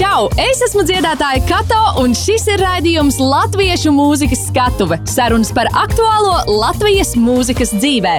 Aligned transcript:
Čau! 0.00 0.30
Es 0.40 0.62
esmu 0.64 0.80
dziedātāja 0.88 1.42
Kato, 1.44 1.78
un 2.00 2.14
šis 2.16 2.46
ir 2.48 2.62
raidījums 2.64 3.18
Latviešu 3.20 3.90
mūzikas 3.92 4.46
skatuve- 4.46 4.96
sarunas 5.14 5.50
par 5.52 5.68
aktuālo 5.76 6.38
Latvijas 6.48 7.10
mūzikas 7.20 7.74
dzīvē. 7.74 8.14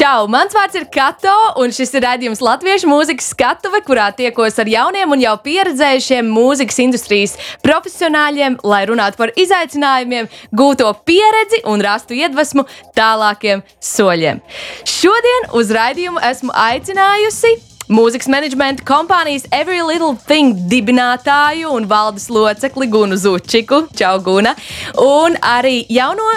Čau! 0.00 0.24
Mans 0.32 0.56
vārds 0.56 0.80
ir 0.80 0.86
Kato, 0.88 1.36
un 1.60 1.76
šis 1.76 1.92
ir 1.92 2.06
raidījums 2.06 2.40
Latviešu 2.40 2.88
mūzikas 2.88 3.28
skatuve, 3.34 3.82
kurā 3.84 4.08
tiekos 4.16 4.56
ar 4.58 4.64
jauniem 4.64 5.12
un 5.12 5.20
jau 5.20 5.36
pieredzējušiem 5.36 6.24
mūzikas 6.24 6.80
industrijas 6.80 7.36
profesionāļiem, 7.60 8.56
lai 8.64 8.86
runātu 8.86 9.20
par 9.20 9.36
izaicinājumiem, 9.36 10.32
gūto 10.56 10.88
pieredzi 11.04 11.66
un 11.66 11.84
rastu 11.84 12.16
iedvesmu 12.16 12.64
tālākiem 12.96 13.60
soļiem. 13.76 14.40
Šodien 14.88 15.52
uz 15.52 15.68
raidījumu 15.68 16.24
esmu 16.32 16.48
aicinājusi 16.48 17.58
mūzikas 17.88 18.28
menedžmenta 18.28 18.84
kompānijas 18.86 19.46
Every 19.54 19.80
Little 19.84 20.14
Thing 20.28 20.66
dibinātāju 20.68 21.72
un 21.72 21.88
valdes 21.88 22.28
locekli 22.32 22.88
Gunu 22.92 23.16
Zučiku, 23.16 23.86
Čau 23.96 24.18
Guna, 24.24 24.54
un 25.00 25.38
arī 25.40 25.80
jauno 25.92 26.28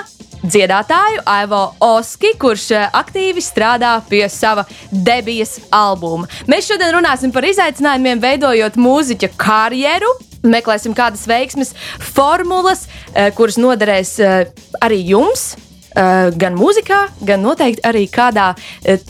dziedātāju 0.42 1.22
Aivo 1.30 1.62
Oski, 1.86 2.34
kurš 2.42 2.70
eh, 2.76 2.88
aktīvi 2.98 3.44
strādā 3.44 3.94
pie 4.09 4.23
sava 4.32 4.66
debijas 4.92 5.59
albuma. 5.76 6.30
Mēs 6.50 6.72
šodien 6.72 6.95
runāsim 6.95 7.34
par 7.34 7.45
izaicinājumiem, 7.50 8.23
veidojot 8.23 8.80
mūziķa 8.81 9.31
karjeru. 9.38 10.12
Meklēsim 10.42 10.95
kādas 10.98 11.28
veiksmes 11.30 11.76
formulas, 12.16 12.88
eh, 13.14 13.30
kuras 13.38 13.59
noderēs 13.62 14.16
eh, 14.20 14.40
arī 14.81 15.04
jums, 15.14 15.52
gan 15.92 16.56
mūzikā, 16.56 17.02
gan 17.28 17.44
noteikti 17.44 17.84
arī 17.84 18.06
kādā 18.08 18.54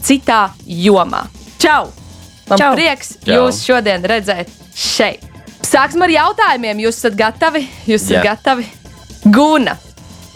citā 0.01 0.47
jomā. 0.65 1.27
Čau! 1.61 2.00
Man 2.49 2.59
Čau. 2.59 2.71
prieks 2.75 3.15
Čau. 3.25 3.37
jūs 3.37 3.61
šodien 3.65 4.05
redzēt 4.07 4.49
šeit. 4.75 5.23
Sāksim 5.65 6.01
ar 6.03 6.11
jautājumiem. 6.11 6.81
Jūs 6.87 6.97
esat 7.03 7.15
gatavi? 7.19 7.63
Jūs 7.87 8.07
esat 8.07 8.17
Jā. 8.17 8.23
gatavi? 8.31 8.65
Guna! 9.29 9.77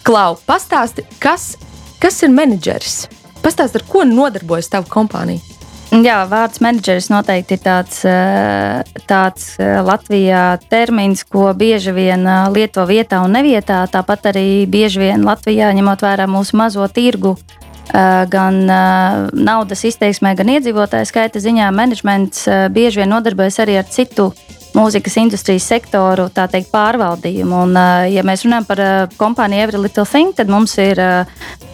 Klau, 0.06 0.36
pastāsti, 0.46 1.02
kas, 1.20 1.56
kas 2.00 2.22
ir 2.24 2.30
menedžeris? 2.30 3.08
Pastāsti, 3.42 3.82
ar 3.82 3.86
ko 3.90 4.04
nodarbojas 4.06 4.70
tava 4.70 4.86
kompānija? 4.86 5.42
Jā, 5.94 6.20
vārds 6.28 6.60
menedžeris 6.64 7.08
noteikti 7.10 7.56
ir 7.56 7.62
tāds, 7.64 8.02
eh, 8.10 8.82
tāds 9.08 9.54
eh, 9.62 9.78
Latvijā 9.86 10.58
termins, 10.70 11.24
ko 11.24 11.48
bieži 11.58 11.94
vien 11.96 12.26
eh, 12.26 12.50
lieto 12.52 12.84
vietā 12.90 13.22
un 13.24 13.34
nevietā. 13.38 13.84
Tāpat 13.90 14.32
arī 14.34 14.66
bieži 14.68 15.04
vien 15.06 15.24
Latvijā, 15.26 15.70
ņemot 15.78 16.04
vērā 16.04 16.26
mūsu 16.30 16.58
mazo 16.60 16.88
tirgu, 16.92 17.36
gan 17.92 18.58
naudas 18.66 19.84
izteiksmē, 19.88 20.34
gan 20.36 20.50
iedzīvotāju 20.56 21.08
skaita 21.10 21.42
ziņā, 21.44 21.70
menedžments 21.76 22.48
bieži 22.74 23.04
vien 23.04 23.12
nodarbojas 23.14 23.60
arī 23.64 23.78
ar 23.80 23.86
citu 23.90 24.32
mūzikas 24.76 25.16
industrijas 25.22 25.68
sektoru 25.70 26.26
teikt, 26.34 26.72
pārvaldījumu. 26.74 27.62
Un, 27.68 27.78
ja 28.12 28.24
mēs 28.28 28.44
runājam 28.44 28.68
par 28.68 28.82
kompāniju 29.20 29.68
Every 29.68 29.84
Little 29.86 30.08
Thing, 30.10 30.34
tad 30.36 30.52
mums 30.52 30.76
ir 30.82 31.00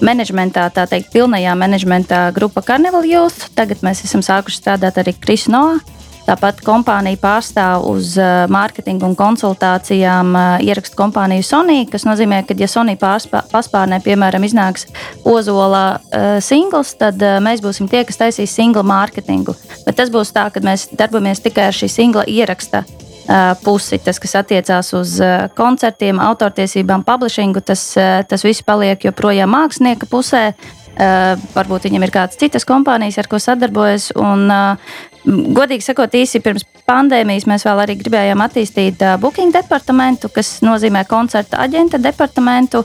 menedžmentā, 0.06 0.68
tā 0.76 0.86
teikt, 0.90 1.10
pilnajā 1.16 1.56
menedžmentā 1.58 2.28
grupa 2.36 2.62
Carnival 2.66 3.08
Youth. 3.08 3.50
Tagad 3.58 3.82
mēs 3.86 4.04
esam 4.06 4.22
sākuši 4.26 4.62
strādāt 4.62 5.02
arī 5.02 5.16
Krisnoā. 5.18 5.80
Tāpat 6.28 6.62
kompānija 6.64 7.18
pārstāv 7.20 7.88
uz 7.90 8.14
mārketinga 8.54 9.08
un 9.10 9.16
konsultācijām 9.18 10.36
ierakstu 10.64 10.96
kompāniju 11.00 11.44
Sony, 11.46 11.80
kas 11.90 12.06
nozīmē, 12.08 12.44
ka, 12.48 12.56
ja 12.62 12.70
Sony 12.70 12.96
paspārnē, 13.00 14.00
piemēram, 14.06 14.46
iznāks 14.46 14.86
Ozola 15.28 15.84
uh, 15.98 16.38
singls, 16.44 16.96
tad 17.00 17.22
uh, 17.22 17.40
mēs 17.44 17.62
būsim 17.64 17.90
tie, 17.92 18.04
kas 18.08 18.20
taisīs 18.22 18.54
singla 18.56 18.84
mārketingu. 18.88 19.56
Bet 19.86 19.98
tas 20.00 20.12
būs 20.14 20.34
tā, 20.36 20.48
ka 20.54 20.64
mēs 20.66 20.90
darbojamies 20.98 21.44
tikai 21.44 21.70
ar 21.70 21.78
šī 21.78 21.90
singla 21.92 22.26
ieraksta 22.30 22.84
uh, 22.86 23.54
pusi. 23.64 24.00
Tas, 24.04 24.20
kas 24.22 24.38
attiecās 24.42 24.94
uz 24.98 25.18
uh, 25.24 25.48
koncertiem, 25.58 26.22
autortiesībām, 26.22 27.06
publishingu, 27.08 27.64
tas, 27.66 27.84
uh, 28.00 28.22
tas 28.28 28.46
viss 28.46 28.66
paliek 28.66 29.10
joprojām 29.10 29.52
mākslinieka 29.56 30.10
pusē. 30.12 30.52
Uh, 30.92 31.40
varbūt 31.56 31.86
viņam 31.88 32.04
ir 32.04 32.12
kādas 32.12 32.38
citas 32.38 32.66
kompānijas, 32.68 33.16
ar 33.22 33.30
ko 33.32 33.40
sadarbojas. 33.40 34.10
Un, 34.20 34.44
uh, 34.52 35.00
Godīgi 35.22 35.86
sakot, 35.86 36.12
īsi 36.18 36.42
pirms 36.42 36.66
pandēmijas 36.90 37.46
mēs 37.48 37.64
vēl 37.68 37.80
arī 37.84 37.96
gribējām 38.00 38.42
attīstīt 38.44 39.04
uh, 39.06 39.14
booking 39.22 39.54
departamentu, 39.56 40.28
kas 40.34 40.50
nozīmē 40.66 41.06
koncerta 41.10 41.62
aģenta 41.64 42.02
departamentu. 42.02 42.84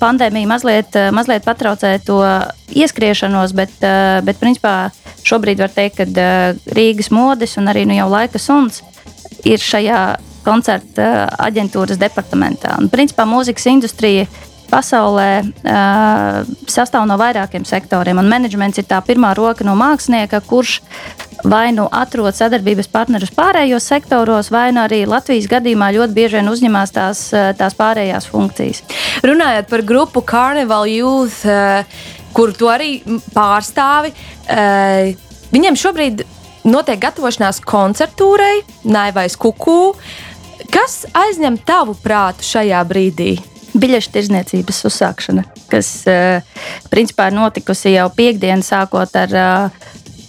Pandēmija 0.00 0.48
mazliet, 0.50 0.96
mazliet 1.14 1.44
patraucēja 1.46 2.00
to 2.02 2.18
ieskriešanos, 2.74 3.52
bet, 3.54 3.76
bet 4.26 4.40
principā 4.40 4.74
šobrīd 5.22 5.62
var 5.62 5.70
teikt, 5.70 6.00
ka 6.02 6.26
Rīgas 6.74 7.12
modes 7.14 7.54
un 7.60 7.70
arī 7.70 7.84
nu 7.86 7.94
jau 7.94 8.08
laika 8.10 8.42
suns 8.42 8.82
ir 9.46 9.62
šajā 9.62 10.02
koncerta 10.42 11.28
aģentūras 11.46 12.00
departamentā. 12.00 12.74
Un, 12.80 12.90
principā 12.90 13.26
mūzikas 13.28 13.68
industrija 13.70 14.26
pasaulē 14.72 15.28
uh, 15.44 16.54
sastāv 16.70 17.04
no 17.08 17.18
vairākiem 17.20 17.66
sektoriem, 17.68 18.22
menedžments 18.24 18.80
ir 18.80 18.88
tā 18.88 19.02
pirmā 19.04 19.34
roka 19.36 19.66
no 19.68 19.76
mākslinieka, 19.78 20.40
kurš 20.48 20.78
vai 21.44 21.72
nu 21.74 21.88
atrod 21.90 22.34
sadarbības 22.36 22.88
partnerus 22.92 23.32
pārējos 23.34 23.86
sektoros, 23.90 24.50
vai 24.54 24.70
nu 24.74 24.82
arī 24.84 25.02
Latvijas 25.10 25.48
gadījumā 25.50 25.90
ļoti 25.96 26.16
bieži 26.16 26.38
vien 26.38 26.50
uzņemās 26.52 26.94
tās, 26.94 27.22
tās 27.58 27.76
pārējās 27.78 28.28
funkcijas. 28.30 28.82
Runājot 29.26 29.70
par 29.70 29.82
grupu 29.86 30.22
Carnival 30.22 30.86
Youth, 30.90 31.42
kuru 32.32 32.54
tu 32.54 32.70
arī 32.70 33.00
pārstāvi, 33.34 34.14
viņiem 35.52 35.78
šobrīd 35.82 36.22
notiek 36.70 37.00
gatavošanās 37.02 37.58
koncertūrai, 37.66 38.62
Naivais 38.86 39.34
Kukū. 39.34 39.96
Kas 40.72 41.02
aizņem 41.10 41.58
tavu 41.66 41.98
prātu 41.98 42.46
šajā 42.46 42.84
brīdī? 42.86 43.34
Biļešu 43.72 44.12
tirzniecības 44.12 44.82
uzsākšana, 44.88 45.46
kas 45.72 45.90
principā 46.92 47.30
ir 47.30 47.36
notikusi 47.38 47.94
jau 47.94 48.08
piekdienas, 48.16 48.68
sākot 48.74 49.16
ar 49.16 49.36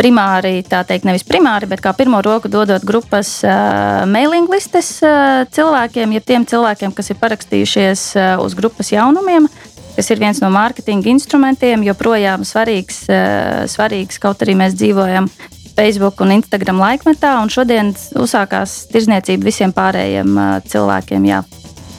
primāri, 0.03 0.61
tā 0.67 0.81
teikt, 0.87 1.07
nevis 1.07 1.25
primāri, 1.27 1.67
bet 1.69 1.81
kā 1.83 1.93
pirmo 1.95 2.19
roku 2.25 2.51
dodot 2.51 2.83
grupas 2.85 3.37
uh, 3.45 4.03
mailing 4.09 4.49
listes 4.51 4.97
uh, 5.05 5.43
cilvēkiem, 5.53 6.15
ja 6.15 6.23
tiem 6.23 6.47
cilvēkiem, 6.49 6.93
kas 6.95 7.13
ir 7.13 7.19
parakstījušies 7.21 8.05
uh, 8.17 8.27
uz 8.43 8.57
grupas 8.57 8.91
jaunumiem, 8.93 9.47
kas 9.95 10.11
ir 10.11 10.21
viens 10.23 10.41
no 10.43 10.51
mārketinga 10.53 11.11
instrumentiem, 11.13 11.85
joprojām 11.87 12.45
svarīgs, 12.47 13.03
uh, 13.07 13.63
svarīgs 13.71 14.19
kaut 14.23 14.43
arī 14.43 14.57
mēs 14.59 14.77
dzīvojam 14.79 15.29
Facebook 15.73 16.21
un 16.21 16.35
Instagram 16.35 16.81
laikmetā, 16.83 17.37
un 17.41 17.53
šodien 17.53 17.93
uzsākās 18.19 18.83
tirzniecība 18.93 19.49
visiem 19.49 19.75
pārējiem 19.75 20.35
uh, 20.35 20.55
cilvēkiem. 20.69 21.31
Jā. 21.31 21.43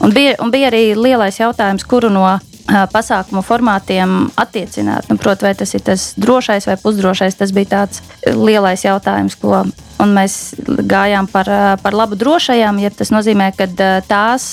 Un 0.04 0.12
bija, 0.12 0.34
un 0.44 0.50
bija 0.52 0.68
arī 0.68 0.90
lielais 0.98 1.38
jautājums, 1.40 1.86
kuru 1.88 2.10
no 2.12 2.26
pasākumu 2.64 3.40
formātiem 3.44 4.28
attiecināt. 4.40 5.08
Nu, 5.08 5.16
Protams, 5.20 5.44
vai 5.46 5.54
tas 5.56 5.72
ir 5.76 5.84
tas 5.84 6.10
drošais 6.20 6.66
vai 6.68 6.76
pusdrošais, 6.80 7.36
tas 7.40 7.52
bija 7.56 7.70
tāds 7.72 8.02
lielais 8.24 8.84
jautājums, 8.84 9.36
ko 9.40 9.62
mēs 10.04 10.36
gājām 10.60 11.28
par, 11.32 11.48
par 11.80 11.96
labu 11.96 12.18
drošajām. 12.20 12.82
Ja 12.84 12.92
tas 12.92 13.12
nozīmē, 13.14 13.52
ka 13.56 13.68
tās 14.08 14.50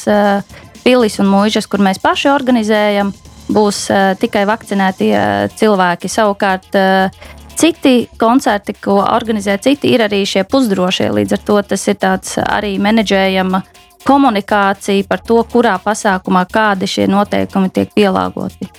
pilis 0.86 1.20
un 1.20 1.28
mūžas, 1.32 1.68
kur 1.68 1.84
mēs 1.84 2.00
paši 2.04 2.32
organizējam, 2.32 3.12
būs 3.52 3.86
tikai 4.24 4.48
vakcinētie 4.48 5.14
cilvēki. 5.60 6.12
Savukārt, 6.12 6.80
Citi 7.62 8.08
koncerti, 8.18 8.74
ko 8.74 8.96
organizē 9.04 9.58
citi, 9.62 9.92
ir 9.94 10.02
arī 10.02 10.24
šie 10.26 10.42
pusdrošie. 10.50 11.12
Līdz 11.14 11.36
ar 11.36 11.42
to 11.46 11.58
tas 11.74 11.84
ir 11.92 12.06
arī 12.48 12.72
menedžējama 12.82 13.60
komunikācija 14.08 15.08
par 15.10 15.22
to, 15.26 15.42
kurā 15.52 15.78
pasākumā 15.84 16.46
kādi 16.52 16.90
šie 16.90 17.08
noteikumi 17.12 17.72
tiek 17.74 17.92
pielāgoti. 17.96 18.70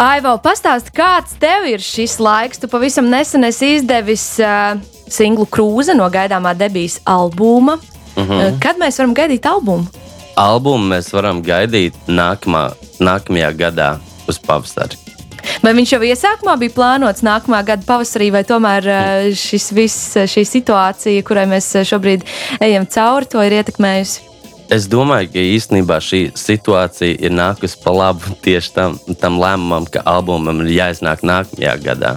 Aivo, 0.00 0.32
pastāsti, 0.40 0.94
kāds 0.96 1.34
tev 1.40 1.66
ir 1.68 1.82
šis 1.84 2.16
laiks? 2.22 2.60
Tu 2.60 2.68
pavisam 2.72 3.10
nesen 3.12 3.44
esi 3.44 3.74
izdevis 3.76 4.24
uh, 4.40 4.78
singlu 5.12 5.44
krūze 5.44 5.96
no 5.96 6.06
gaidāmā 6.08 6.54
debijas 6.56 7.00
albuma. 7.04 7.76
Mm 8.16 8.22
-hmm. 8.28 8.58
Kad 8.62 8.78
mēs 8.80 8.98
varam 8.98 9.14
gaidīt 9.14 9.46
albumu? 9.46 9.86
Albumu 10.36 10.94
mēs 10.94 11.12
varam 11.12 11.42
gaidīt 11.42 11.94
nākamā, 12.08 12.70
nākamajā 13.00 13.52
gadā 13.56 13.98
uz 14.28 14.38
pavasari. 14.38 14.96
Vai 15.62 15.74
viņš 15.74 15.92
jau 15.92 16.00
iesākumā 16.00 16.56
bija 16.58 16.76
plānots 16.76 17.22
nākamā 17.22 17.64
gada 17.64 17.82
pavasarī, 17.86 18.30
vai 18.32 18.42
tomēr 18.44 18.88
šis 19.36 19.72
viss, 19.72 20.16
šī 20.16 20.44
situācija, 20.44 21.22
kurai 21.22 21.46
mēs 21.46 21.72
šobrīd 21.84 22.24
ejam 22.60 22.86
cauri, 22.86 23.26
to 23.26 23.42
ir 23.42 23.52
ietekmējusi? 23.52 24.29
Es 24.70 24.84
domāju, 24.86 25.32
ka 25.32 25.42
īstenībā 25.42 25.96
šī 25.98 26.18
situācija 26.38 27.16
ir 27.26 27.32
nākusi 27.34 27.80
pa 27.82 27.90
labu 27.90 28.36
tieši 28.44 28.70
tam, 28.76 28.92
tam 29.18 29.40
lēmumam, 29.42 29.88
ka 29.90 30.04
albumam 30.06 30.60
ir 30.62 30.70
jāiznāk 30.76 31.24
nākamajā 31.26 31.72
gadā. 31.82 32.12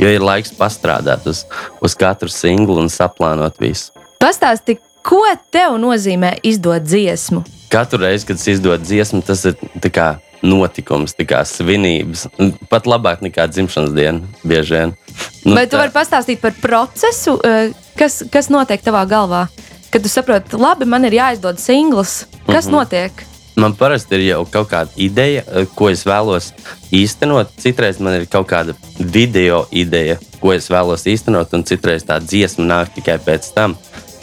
Jo 0.00 0.08
ir 0.08 0.24
laiks 0.24 0.54
pastrādāt 0.56 1.26
uz, 1.28 1.42
uz 1.84 1.96
katru 1.98 2.32
singlu 2.32 2.78
un 2.80 2.88
saplānot 2.88 3.60
visu. 3.60 3.92
Pastāsti, 4.22 4.78
ko 5.04 5.20
tev 5.52 5.76
nozīmē 5.82 6.38
izdot 6.46 6.86
dziesmu? 6.88 7.42
Katru 7.68 8.00
reizi, 8.06 8.30
kad 8.30 8.40
es 8.40 8.48
izdodu 8.54 8.80
dziesmu, 8.80 9.20
tas 9.26 9.44
ir 9.50 9.60
kā 9.92 10.14
notikums, 10.40 11.12
kā 11.28 11.42
svinības. 11.44 12.30
Pat 12.72 12.88
labāk 12.88 13.20
nekā 13.26 13.44
dzimšanas 13.52 13.92
diena, 13.92 14.24
bieži 14.40 14.78
vien. 14.78 14.96
Nu, 15.44 15.52
Vai 15.52 15.66
tu 15.68 15.76
tā... 15.76 15.84
vari 15.84 15.92
pastāstīt 15.92 16.40
par 16.40 16.56
procesu, 16.64 17.36
eh, 17.44 17.76
kas, 18.00 18.22
kas 18.32 18.48
notiek 18.48 18.80
tavā 18.80 19.04
galvā? 19.10 19.44
Kad 19.94 20.02
tu 20.02 20.08
saproti, 20.08 20.56
labi, 20.58 20.88
man 20.90 21.04
ir 21.06 21.14
jāizdod 21.14 21.60
singls. 21.62 22.24
Kas 22.46 22.66
mm 22.66 22.70
-hmm. 22.70 22.76
notiek? 22.76 23.12
Man 23.54 23.76
parasti 23.78 24.14
ir 24.14 24.20
jau 24.20 24.46
kaut 24.50 24.68
kāda 24.70 24.90
ideja, 24.96 25.42
eh, 25.46 25.66
ko 25.74 25.88
es 25.88 26.02
vēlos 26.06 26.50
īstenot. 26.92 27.46
Citreiz 27.62 28.00
man 28.00 28.14
ir 28.14 28.26
kaut 28.26 28.48
kāda 28.50 28.74
video 28.98 29.66
ideja, 29.70 30.16
ko 30.40 30.52
es 30.52 30.66
vēlos 30.70 31.06
īstenot, 31.06 31.54
un 31.54 31.64
citreiz 31.64 32.02
tā 32.02 32.18
dziesma 32.20 32.64
nāk 32.64 32.90
tikai 32.94 33.18
pēc 33.18 33.54
tam. 33.54 33.76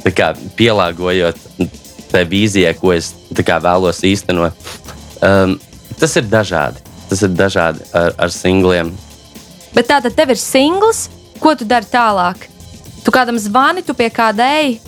Tā 0.03 0.11
kā 0.11 0.35
pielāgojot 0.57 1.35
tai 2.11 2.25
vīzijai, 2.25 2.75
ko 2.79 2.91
es 2.91 3.13
kā, 3.33 3.61
vēlos 3.61 4.03
īstenot. 4.03 4.53
Um, 5.21 5.59
tas 5.99 6.15
ir 6.15 6.23
dažādi. 6.23 6.77
Tas 7.09 7.21
ir 7.21 7.29
dažādi 7.29 7.79
ar, 7.93 8.13
ar 8.17 8.29
singliem. 8.29 8.91
Bet 9.73 9.87
tā 9.87 10.01
tad 10.03 10.15
tev 10.15 10.29
ir 10.29 10.37
singls, 10.37 11.09
ko 11.39 11.55
tu 11.55 11.65
dari 11.65 11.85
tālāk? 11.85 12.35
Tu 13.05 13.11
kādam 13.11 13.39
zvani, 13.39 13.81
tu 13.81 13.93
pie 13.93 14.09
kāda 14.09 14.43
eji, 14.59 14.81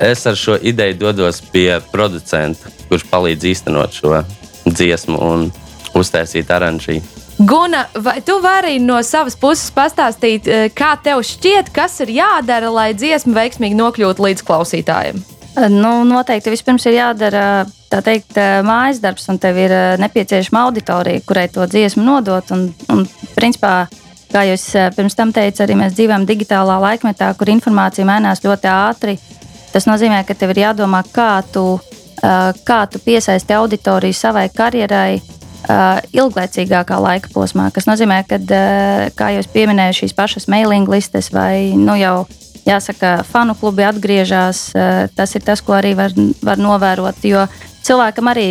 es 0.00 0.26
ar 0.26 0.36
šo 0.36 0.56
ideju 0.62 0.94
dodos 0.94 1.42
pie 1.52 1.80
producenta, 1.92 2.72
kurš 2.88 3.04
palīdz 3.10 3.48
īstenot 3.52 3.96
šo 4.00 4.22
dziesmu 4.64 5.18
un 5.20 5.50
uztaisīt 5.94 6.50
oranžiju. 6.50 7.02
Guna, 7.40 7.86
vai 7.94 8.20
tu 8.20 8.36
vari 8.42 8.78
no 8.84 8.98
savas 9.02 9.36
puses 9.40 9.70
pastāstīt, 9.72 10.48
eh, 10.48 10.68
kā 10.76 10.92
tev 11.02 11.22
šķiet, 11.24 11.70
kas 11.72 12.00
ir 12.04 12.12
jādara, 12.12 12.68
lai 12.72 12.92
dziesma 12.92 13.32
veiksmīgi 13.32 13.78
nokļūtu 13.78 14.26
līdz 14.26 14.44
klausītājiem? 14.44 15.22
Eh, 15.56 15.68
nu, 15.68 16.04
noteikti 16.04 16.52
vispirms 16.52 16.84
ir 16.86 16.98
jādara 16.98 17.66
teikt, 17.88 18.36
eh, 18.36 18.60
mājas 18.62 19.00
darbs, 19.00 19.28
un 19.28 19.38
tev 19.38 19.56
ir 19.56 19.70
nepieciešama 19.98 20.66
auditorija, 20.66 21.24
kurai 21.24 21.48
to 21.48 21.64
dziesmu 21.66 22.04
nodot. 22.04 22.50
Un, 22.50 22.74
un, 22.90 23.08
principā, 23.34 23.88
kā 24.30 24.44
es 24.52 24.72
pirms 24.94 25.16
tam 25.16 25.32
teicu, 25.32 25.64
arī 25.64 25.74
mēs 25.80 25.96
dzīvojam 25.96 26.26
digitālā 26.26 26.76
laikmetā, 26.76 27.36
kur 27.38 27.46
informācija 27.46 28.04
mainās 28.04 28.44
ļoti 28.44 28.68
ātri. 28.68 29.18
Tas 29.70 29.86
nozīmē, 29.86 30.24
ka 30.26 30.34
tev 30.34 30.54
ir 30.54 30.64
jādomā, 30.64 31.02
kā 31.14 31.42
tu, 31.52 31.78
kā 32.20 32.80
tu 32.90 33.00
piesaisti 33.04 33.54
auditoriju 33.54 34.16
savai 34.16 34.48
karjerai 34.52 35.20
ilglaicīgākā 36.16 36.98
laika 37.00 37.30
posmā. 37.34 37.68
Tas 37.74 37.86
nozīmē, 37.86 38.22
ka, 38.28 38.40
kā 39.16 39.30
jau 39.36 39.46
pieminēju, 39.54 39.98
šīs 40.02 40.16
pašas 40.16 40.48
mailing 40.50 40.88
listes 40.90 41.30
vai 41.32 41.72
nu 41.76 41.94
jau 42.00 42.24
jāsaka, 42.66 43.20
fanu 43.28 43.54
klubi 43.58 43.86
atgriežas. 43.86 44.70
Tas 45.16 45.36
ir 45.36 45.44
tas, 45.46 45.62
ko 45.64 45.76
arī 45.78 45.94
var, 45.98 46.14
var 46.42 46.60
novērot. 46.60 47.22
Jo 47.28 47.46
cilvēkam 47.86 48.32
arī, 48.32 48.48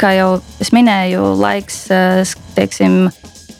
kā 0.00 0.14
jau 0.16 0.30
es 0.62 0.72
minēju, 0.74 1.34
laiks, 1.42 1.84
teiksim, 2.56 3.08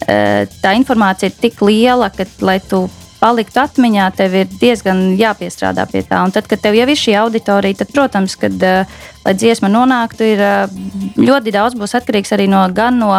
tā 0.07 0.75
informācija 0.79 1.31
ir 1.31 1.41
tik 1.41 1.63
liela, 1.65 2.11
ka, 2.15 2.27
lai 2.45 2.61
tu 2.63 2.87
paliktu 3.25 3.63
atmiņā, 3.63 4.09
tev 4.19 4.35
ir 4.43 4.51
diezgan 4.61 5.15
jāpiestrādā 5.17 5.87
pie 5.89 6.03
tā. 6.05 6.21
Un 6.27 6.35
tad, 6.35 6.49
kad 6.51 6.61
tev 6.61 6.77
jau 6.77 6.87
ir 6.91 7.01
šī 7.01 7.17
auditorija, 7.23 7.81
tad, 7.81 7.93
protams, 7.95 8.37
kad, 8.41 8.57
uh, 8.61 8.99
lai 9.25 9.35
dziesma 9.39 9.71
nonāktu, 9.73 10.27
ir 10.35 10.43
uh, 10.45 10.75
ļoti 11.17 11.55
daudz 11.55 11.79
būs 11.81 11.97
atkarīgs 12.01 12.35
arī 12.37 12.51
no 12.53 12.61
gan 12.77 13.01
no 13.01 13.13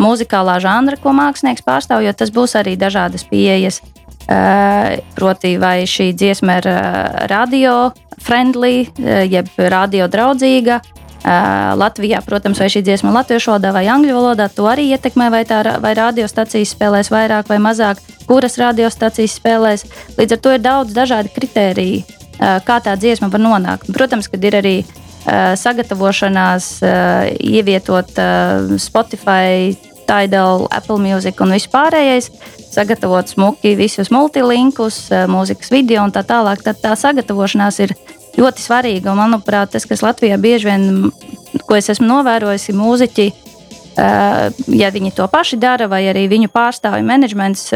muzikālā 0.00 0.56
žanra, 0.64 0.96
ko 1.00 1.12
mākslinieks 1.14 1.66
pārstāv, 1.66 2.06
jo 2.06 2.14
tas 2.16 2.32
būs 2.34 2.56
arī 2.58 2.78
dažādas 2.80 3.26
pieejas. 3.28 3.82
Uh, 4.24 4.96
proti, 5.18 5.58
vai 5.60 5.82
šī 5.84 6.14
dziesma 6.16 6.58
ir 6.62 6.70
radio 7.28 7.92
friendly, 8.24 8.86
jeb 9.28 9.50
radio 9.58 10.06
draudzīga, 10.08 10.78
Latvijā, 11.24 12.18
protams, 12.20 12.58
vai 12.60 12.66
šī 12.68 12.82
dziesma 12.84 13.08
ir 13.08 13.16
latviešu 13.16 13.54
valodā 13.54 13.70
vai 13.72 13.86
angļu 13.88 14.12
valodā, 14.12 14.50
to 14.52 14.66
arī 14.68 14.90
ietekmē, 14.92 15.30
vai 15.32 15.44
tā 15.48 15.62
vai 15.80 15.94
radiostacijas 15.96 16.74
spēlēs 16.76 17.08
vairāk 17.08 17.48
vai 17.48 17.56
mazāk, 17.64 18.02
kuras 18.28 18.58
radiostacijas 18.60 19.38
spēlēs. 19.40 19.86
Līdz 20.18 20.36
ar 20.36 20.42
to 20.44 20.52
ir 20.52 20.60
daudz 20.60 20.92
dažādi 20.92 21.32
kritēriji, 21.32 22.04
kā 22.68 22.76
tā 22.84 22.92
dziesma 23.00 23.30
var 23.32 23.40
nonākt. 23.40 23.88
Protams, 23.96 24.28
kad 24.28 24.44
ir 24.44 24.58
arī 24.60 24.74
sagatavošanās, 25.24 26.68
ievietot 27.40 28.12
Spotify, 28.76 29.72
Tidal, 30.04 30.66
Apple 30.68 31.00
Music 31.00 31.40
un 31.40 31.54
vispārējais, 31.56 32.28
sagatavot 32.74 33.32
smuki 33.32 33.72
visus 33.78 34.12
multilinkus, 34.12 35.06
mūzikas 35.32 35.72
video 35.72 36.04
un 36.04 36.12
tā 36.12 36.20
tālāk. 36.28 36.60
Tad 36.66 36.84
tā 36.84 36.92
sagatavošanās 37.00 37.80
ir 37.86 37.96
ļoti 38.38 38.64
svarīga. 38.64 39.12
Un, 39.12 39.20
manuprāt, 39.22 39.74
tas, 39.74 39.86
kas 39.88 40.02
Latvijā 40.04 40.38
bieži 40.40 40.70
vien, 40.70 41.10
ko 41.68 41.78
es 41.78 41.90
esmu 41.92 42.08
novērojis, 42.10 42.68
ir 42.70 42.78
mūziķi, 42.78 43.26
ja 44.74 44.90
viņi 44.94 45.14
to 45.14 45.26
paši 45.30 45.58
dara, 45.62 45.86
vai 45.90 46.02
arī 46.10 46.26
viņu 46.30 46.50
pārstāvju 46.54 47.06
menedžments 47.06 47.68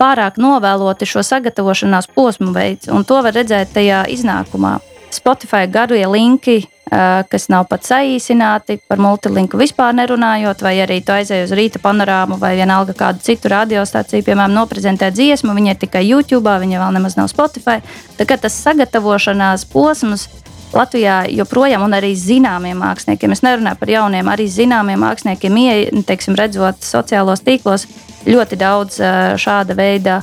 pārāk 0.00 0.38
novēloti 0.40 1.06
šo 1.08 1.22
sagatavošanās 1.24 2.08
posmu 2.14 2.52
veids. 2.54 2.88
Un 2.92 3.04
to 3.08 3.20
var 3.24 3.36
redzēt 3.36 3.74
tajā 3.76 4.04
iznākumā. 4.12 4.78
Spotify 5.14 5.68
garie 5.70 6.04
linki, 6.10 6.64
kas 6.90 7.48
nav 7.48 7.64
pat 7.70 7.86
saīsināti, 7.88 8.76
par 8.88 9.00
multilinku 9.02 9.58
vispār 9.58 9.94
nerunājot, 9.96 10.62
vai 10.62 10.76
arī 10.84 11.00
tu 11.04 11.14
aizēji 11.14 11.48
uz 11.48 11.54
rīta 11.56 11.80
panorāmu 11.82 12.36
vai 12.38 12.54
vienalga 12.58 12.94
kādu 12.98 13.24
citu 13.24 13.50
radiostaciju, 13.50 14.22
piemēram, 14.26 14.54
noprezentē 14.54 15.08
dziesmu, 15.14 15.56
viņa 15.56 15.74
ir 15.74 15.80
tikai 15.80 16.04
YouTube, 16.06 16.52
viņa 16.60 16.82
vēl 16.82 16.96
nemaz 16.98 17.16
nav 17.18 17.30
Spotify. 17.32 17.80
Tā 18.18 18.28
kā 18.28 18.38
tas 18.38 18.56
sagatavošanās 18.66 19.66
posms 19.72 20.28
Latvijā 20.74 21.20
joprojām, 21.30 21.84
un 21.86 21.94
arī 21.94 22.12
zināmiem 22.18 22.80
māksliniekiem, 22.82 23.30
es 23.30 23.44
nerunāju 23.46 23.78
par 23.78 23.92
jauniem, 23.92 24.30
arī 24.30 24.48
zināmiem 24.50 24.98
māksliniekiem, 25.06 26.02
teiksim, 26.06 26.34
redzot 26.38 26.82
sociālos 26.82 27.44
tīklos, 27.46 27.86
ļoti 28.26 28.58
daudz 28.58 28.98
šāda 29.38 29.76
veida. 29.78 30.20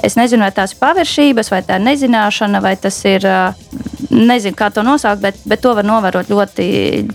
Es 0.00 0.16
nezinu, 0.16 0.46
vai 0.46 0.52
tās 0.56 0.72
ir 0.72 0.80
paviršības, 0.80 1.50
vai 1.52 1.60
tā 1.68 1.76
ir 1.76 1.84
nezināšana, 1.84 2.62
vai 2.64 2.72
tas 2.80 2.96
ir 3.04 3.26
nezinu, 4.10 4.56
kā 4.58 4.70
to 4.74 4.84
nosaukt, 4.86 5.22
bet, 5.22 5.40
bet 5.48 5.62
to 5.64 5.74
var 5.78 5.86
novērot 5.86 6.30
ļoti 6.30 6.66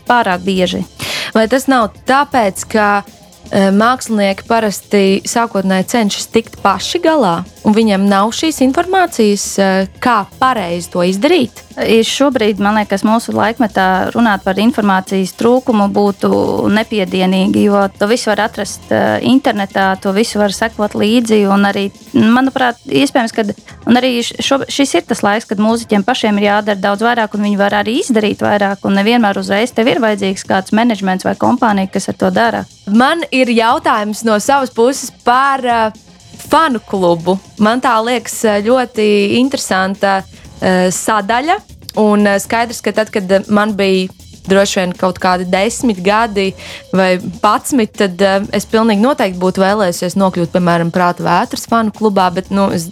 pārāk 0.07 0.44
bieži. 0.45 0.83
Vai 1.36 1.47
tas 1.51 1.68
nav 1.71 1.92
tāpēc, 2.07 2.65
ka 2.71 2.88
mākslinieki 3.53 4.47
parasti 4.50 5.03
sākotnēji 5.27 5.89
cenšas 5.92 6.31
tikt 6.33 6.57
paši 6.63 7.01
galā, 7.03 7.36
un 7.65 7.75
viņiem 7.75 8.07
nav 8.09 8.33
šīs 8.36 8.62
informācijas, 8.65 9.45
kā 10.01 10.18
pareizi 10.39 10.92
to 10.94 11.06
izdarīt? 11.06 11.62
Šobrīd, 11.75 12.62
man 12.63 12.77
liekas, 12.80 13.03
mūsu 13.03 13.33
laikmetā 13.36 14.13
runāt 14.15 14.45
par 14.45 14.56
informācijas 14.63 15.33
trūkumu 15.36 15.89
būtu 15.92 16.30
nepiedienīgi, 16.71 17.65
jo 17.68 17.81
to 18.00 18.07
visu 18.07 18.31
var 18.31 18.45
atrast 18.45 18.88
internetā, 19.27 19.89
to 20.00 20.13
visu 20.15 20.39
var 20.39 20.56
sekot 20.56 20.95
līdzi. 20.95 21.41
Arī, 21.68 21.89
manuprāt, 22.15 22.80
iespējams, 22.88 23.36
ka 23.36 23.44
arī 23.91 24.13
šo, 24.24 24.62
šis 24.71 24.95
ir 25.01 25.03
tas 25.09 25.25
laiks, 25.25 25.50
kad 25.50 25.59
mūziķiem 25.59 26.06
pašiem 26.07 26.39
ir 26.39 26.48
jādara 26.48 26.80
daudz 26.80 27.03
vairāk, 27.03 27.36
un 27.36 27.44
viņi 27.50 27.59
var 27.59 27.75
arī 27.81 27.98
izdarīt 28.00 28.45
vairāk. 28.45 28.88
Un 28.88 28.95
nevienmēr 29.01 29.41
uzreiz 29.41 29.75
tev 29.75 29.91
ir 29.91 30.00
vajadzīgs 30.00 30.48
kāds 30.48 30.72
menedžments 30.72 31.27
vai 31.27 31.36
kompānija, 31.36 31.91
kas 31.91 32.08
ar 32.13 32.19
to 32.24 32.31
dara. 32.31 32.63
Man 32.88 33.25
ir 33.36 33.51
jautājums 33.56 34.24
no 34.27 34.38
savas 34.44 34.74
puses 34.74 35.12
par 35.25 35.63
uh, 35.65 35.89
fanu 36.50 36.82
klubu. 36.89 37.38
Man 37.60 37.84
tā 37.84 37.96
liekas 38.06 38.42
ļoti 38.65 39.08
interesanta 39.39 40.20
uh, 40.22 40.88
sadaļa. 40.94 41.60
Un 42.01 42.27
uh, 42.27 42.39
skaidrs, 42.42 42.82
ka 42.84 42.96
tad, 42.96 43.12
kad 43.13 43.32
man 43.48 43.75
bija 43.77 44.12
droši 44.49 44.81
vien 44.81 44.95
kaut 44.97 45.19
kādi 45.21 45.47
desmit 45.49 46.01
gadi 46.05 46.49
vai 46.95 47.15
patsmit, 47.43 47.93
tad 47.99 48.21
uh, 48.25 48.41
es 48.55 48.67
pilnīgi 48.69 49.03
noteikti 49.03 49.41
būtu 49.41 49.63
vēlējusies 49.63 50.17
nokļūt, 50.19 50.53
piemēram, 50.55 50.93
Prāta 50.95 51.25
vētras 51.25 51.67
fanu 51.69 51.93
klubā, 51.95 52.29
bet 52.35 52.51
nu, 52.53 52.67
es, 52.75 52.89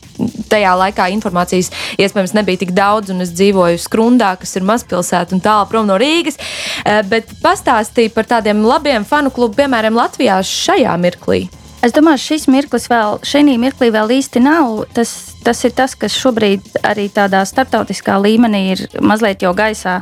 tajā 0.51 0.75
laikā 0.79 1.09
informācijas 1.15 1.71
iespējams 1.97 2.35
nebija 2.37 2.63
tik 2.63 2.75
daudz, 2.75 3.13
un 3.13 3.23
es 3.25 3.33
dzīvoju 3.35 3.81
Skrundā, 3.81 4.33
kas 4.41 4.55
ir 4.59 4.67
mazpilsēta 4.67 5.35
un 5.35 5.43
tālu 5.43 5.69
prom 5.71 5.89
no 5.89 5.97
Rīgas. 6.01 6.39
Uh, 6.83 7.01
bet 7.09 7.31
pastāstīja 7.43 8.13
par 8.13 8.29
tādiem 8.37 8.65
labiem 8.67 9.07
fanu 9.07 9.33
klubiem, 9.33 9.63
piemēram, 9.63 9.95
Latvijā 9.97 10.39
šajā 10.43 10.93
mirklī. 11.01 11.47
Es 11.83 11.91
domāju, 11.95 12.21
šis 12.23 12.45
mirklis 12.47 12.87
vēl, 12.87 13.17
šī 13.27 13.43
mirklī 13.59 13.89
vēl 13.91 14.11
īsti 14.19 14.39
nav. 14.43 14.85
Tas, 14.95 15.11
tas 15.43 15.63
ir 15.67 15.73
tas, 15.75 15.95
kas 15.99 16.15
šobrīd 16.15 16.79
arī 16.85 17.09
tādā 17.11 17.43
starptautiskā 17.47 18.15
līmenī 18.23 18.61
ir 18.75 18.83
mazliet 19.03 19.43
jau 19.43 19.51
gaisā. 19.57 19.99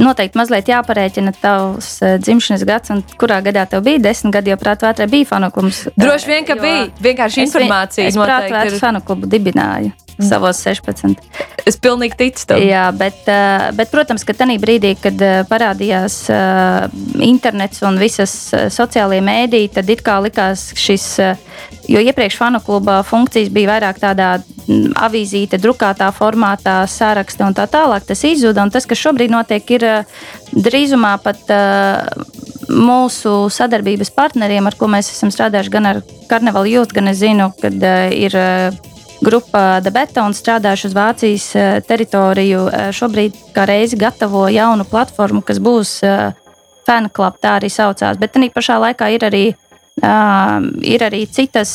Noteikti 0.00 0.40
mazliet 0.40 0.70
jāparēķina 0.70 1.34
tavs 1.40 1.90
uh, 2.02 2.16
dzimšanas 2.22 2.64
gads, 2.68 2.94
un 2.94 3.02
kurā 3.20 3.40
gadā 3.44 3.66
tev 3.70 3.84
bija 3.86 4.02
desmit 4.10 4.36
gadi, 4.38 4.54
jo 4.54 4.60
prātā 4.60 4.90
vētrē 4.90 5.08
bija 5.10 5.32
fanukums. 5.34 5.84
Droši 5.98 6.32
vien, 6.32 6.48
ka 6.48 6.58
bija 6.60 6.88
vienkārši 7.04 7.46
informācija. 7.48 8.08
Es, 8.08 8.16
es 8.16 8.20
prātā 8.20 8.64
vētrē 8.64 8.82
fanuklubu 8.82 9.30
dibināju 9.30 9.94
savos 10.22 10.60
16. 10.62 11.18
Es 11.66 11.78
pilnīgi 11.80 12.16
ticu 12.18 12.46
tam. 12.50 12.62
Jā, 12.62 12.86
bet, 12.96 13.24
eh, 13.30 13.70
bet 13.76 13.90
protams, 13.92 14.24
ka 14.24 14.36
tajā 14.36 14.58
brīdī, 14.62 14.94
kad 15.00 15.20
eh, 15.22 15.42
parādījās 15.48 16.18
uh, 16.32 16.86
internets 17.24 17.82
un 17.86 17.98
visas 17.98 18.32
sociālajie 18.74 19.22
mēdīji, 19.24 19.72
tad 19.78 19.90
it 19.90 20.04
kā 20.04 20.18
likās 20.22 20.70
šis, 20.78 21.06
jo 21.88 22.02
iepriekš 22.04 22.38
fanu 22.38 22.60
kluba 22.64 23.00
funkcijas 23.06 23.50
bija 23.54 23.72
vairāk 23.74 24.00
tādā 24.02 24.30
mm, 24.38 24.94
avīzīte, 25.06 25.60
drukātā 25.62 26.10
formātā, 26.14 26.82
sāraksta 26.90 27.48
un 27.48 27.56
tā 27.56 27.66
tālāk. 27.70 28.06
Tas 28.08 28.24
izzuda, 28.28 28.64
un 28.64 28.72
tas, 28.74 28.86
kas 28.86 29.00
šobrīd 29.00 29.32
notiek, 29.32 29.74
ir 29.76 29.88
drīzumā 30.54 31.16
pat 31.24 31.50
mūsu 32.68 33.36
sadarbības 33.52 34.12
partneriem, 34.14 34.66
ar 34.68 34.76
ko 34.78 34.88
mēs 34.92 35.12
esam 35.12 35.32
strādājuši 35.34 35.72
gan 35.74 35.94
ar 35.94 36.02
Karnevālu 36.30 36.78
jūtu, 36.78 37.00
gan 37.00 37.12
es 37.12 37.22
zinu, 37.24 37.52
kad 37.60 37.88
ir. 38.14 38.42
Grupa 39.22 39.80
Debeta 39.84 40.24
un 40.26 40.34
strādājuši 40.34 40.88
uz 40.90 40.96
Vācijas 40.96 41.48
teritoriju. 41.86 42.64
Šobrīd 42.96 43.36
kā 43.54 43.66
reizi 43.70 43.98
gatavo 44.00 44.46
jaunu 44.52 44.86
platformu, 44.88 45.42
kas 45.46 45.60
būs 45.62 46.00
fanklub, 46.84 47.38
tā 47.40 47.58
arī 47.60 47.70
saucās. 47.72 48.18
Bet 48.20 48.34
tā 48.34 48.48
pašā 48.52 48.80
laikā 48.82 49.12
ir 49.14 49.28
arī 49.30 49.44
ir 49.94 51.04
arī 51.06 51.20
citas, 51.30 51.70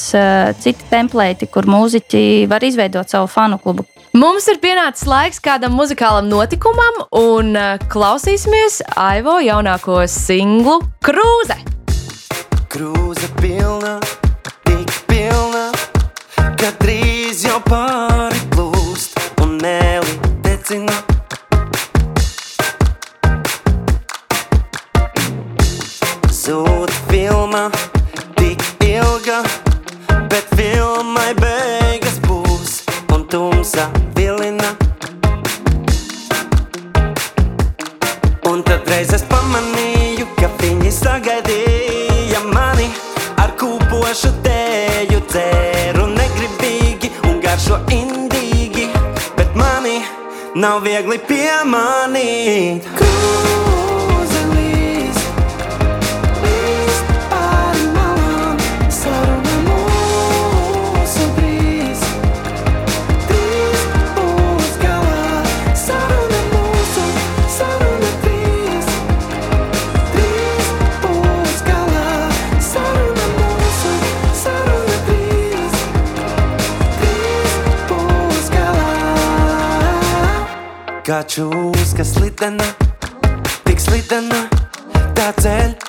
citi 0.59 0.83
templēti, 0.89 1.47
kur 1.47 1.63
mūziķi 1.71 2.49
var 2.51 2.65
izveidot 2.67 3.07
savu 3.09 3.29
fanu 3.31 3.57
klubu. 3.63 3.85
Mums 4.11 4.47
ir 4.51 4.59
pienācis 4.59 5.07
laiks 5.07 5.39
kādam 5.39 5.77
muzikālam 5.77 6.27
notikumam, 6.27 6.99
un 7.15 7.55
klausīsimies 7.89 8.81
Aivo 8.99 9.37
jaunāko 9.39 10.01
singlu 10.11 10.81
Krūze. 11.05 11.55
Krūze 12.69 13.31
pilna, 13.39 13.95
tik 14.67 14.91
pilna, 15.07 15.69
ka 16.59 16.73
drīz 16.83 17.45
jau 17.47 17.59
pāri 17.67 18.41
plūst 18.55 19.15
un 19.43 19.57
neli 19.63 20.17
decina. 20.43 20.97
Zūd 26.41 26.91
filma 27.07 27.69
ilga, 28.89 29.39
bet 30.31 30.47
filmai 30.57 31.31
beigas 31.39 32.17
būs 32.25 32.79
un 33.13 33.25
tumsa 33.31 33.87
vilina. 34.17 34.71
Un 38.49 38.63
tad 38.67 38.89
reiz 38.91 39.13
es 39.15 39.25
pamanīju, 39.31 40.27
ka 40.39 40.49
viņi 40.63 40.93
sagaidīja 40.99 42.41
mani 42.49 42.89
ar 43.37 43.53
kūpošu 43.61 44.33
tēju, 44.43 44.58
nav 50.59 50.83
viegli 50.83 51.19
piemanīt. 51.29 52.87
Krū! 52.99 53.78
Kā 81.09 81.23
čūska 81.25 82.03
slidena, 82.05 82.67
tik 83.65 83.81
slidena, 83.81 84.43
tā 85.17 85.31
ceļ 85.41 85.88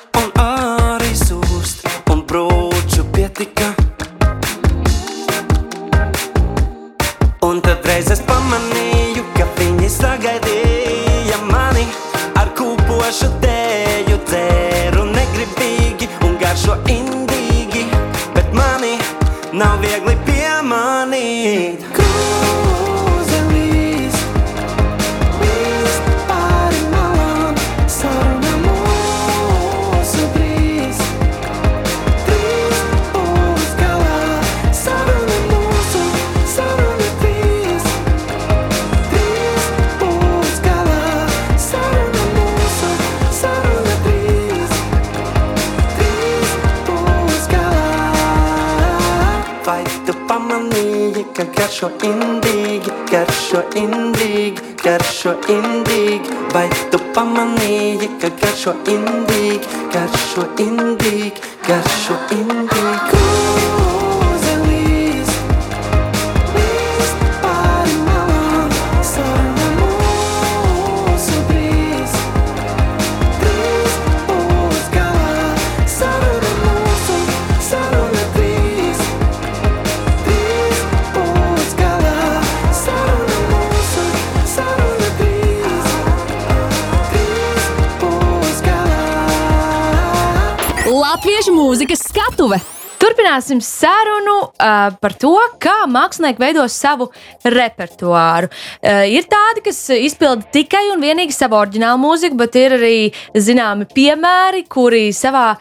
Latviešu 91.21 91.51
mūzikas 91.53 91.99
skatuve. 92.07 92.57
Turpināsim 92.97 93.59
sarunu 93.61 94.39
uh, 94.41 94.87
par 94.97 95.13
to, 95.21 95.35
kā 95.61 95.83
mākslinieki 95.85 96.41
veido 96.41 96.63
savu 96.65 97.11
repertuāru. 97.45 98.49
Uh, 98.49 99.03
ir 99.05 99.27
tādi, 99.29 99.61
kas 99.67 99.83
izpilda 99.93 100.49
tikai 100.49 100.81
un 100.95 101.05
vienīgi 101.05 101.37
savu 101.37 101.59
oriģinālu 101.59 102.01
mūziku, 102.01 102.39
bet 102.41 102.57
ir 102.57 102.73
arī 102.79 102.97
zināmi 103.37 103.85
piemēri, 103.93 104.65
kuri 104.65 105.03
savā, 105.13 105.51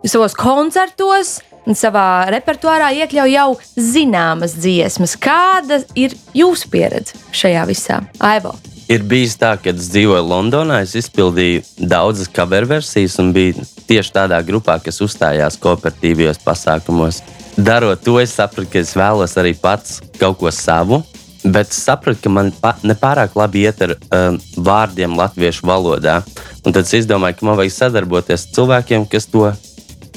savos 0.00 0.38
koncertos 0.40 1.36
un 1.68 1.76
savā 1.76 2.08
repertuārā 2.32 2.88
iekļauj 3.02 3.36
jau 3.36 3.48
zināmas 3.76 4.56
dziesmas. 4.56 5.20
Kāda 5.20 5.82
ir 6.00 6.16
jūsu 6.32 6.72
pieredze 6.72 7.20
šajā 7.36 7.68
visā? 7.68 8.00
Aivo! 8.24 8.56
Ir 8.90 9.04
bijis 9.06 9.36
tā, 9.38 9.52
ka 9.54 9.70
es 9.70 9.86
dzīvoju 9.92 10.24
Londonā, 10.26 10.80
es 10.82 10.96
izpildīju 10.98 11.62
daudzas 11.92 12.26
cover 12.34 12.64
versijas 12.66 13.20
un 13.22 13.28
biju 13.30 13.62
tieši 13.86 14.16
tādā 14.16 14.40
grupā, 14.42 14.80
kas 14.82 14.98
uzstājās 15.04 15.58
kooperatīvajos 15.62 16.42
pasākumos. 16.42 17.20
Darot 17.54 18.02
to, 18.02 18.16
es 18.18 18.34
sapratu, 18.34 18.66
ka 18.72 18.82
es 18.82 18.90
vēlos 18.98 19.36
arī 19.38 19.54
pats 19.54 20.00
kaut 20.18 20.40
ko 20.40 20.50
savu, 20.50 21.04
bet 21.44 21.70
es 21.70 21.78
sapratu, 21.84 22.24
ka 22.24 22.34
man 22.34 22.50
nepārāk 22.82 23.38
labi 23.38 23.62
iet 23.68 23.86
ar 23.86 23.94
um, 23.94 24.40
vārdiem 24.58 25.14
latviešu 25.22 25.70
valodā. 25.70 26.18
Un 26.64 26.74
tad 26.74 26.82
es 26.82 26.98
izdomāju, 27.04 27.38
ka 27.38 27.46
man 27.46 27.60
vajag 27.62 27.76
sadarboties 27.76 28.48
ar 28.48 28.58
cilvēkiem, 28.58 29.06
kas 29.12 29.30
to 29.30 29.46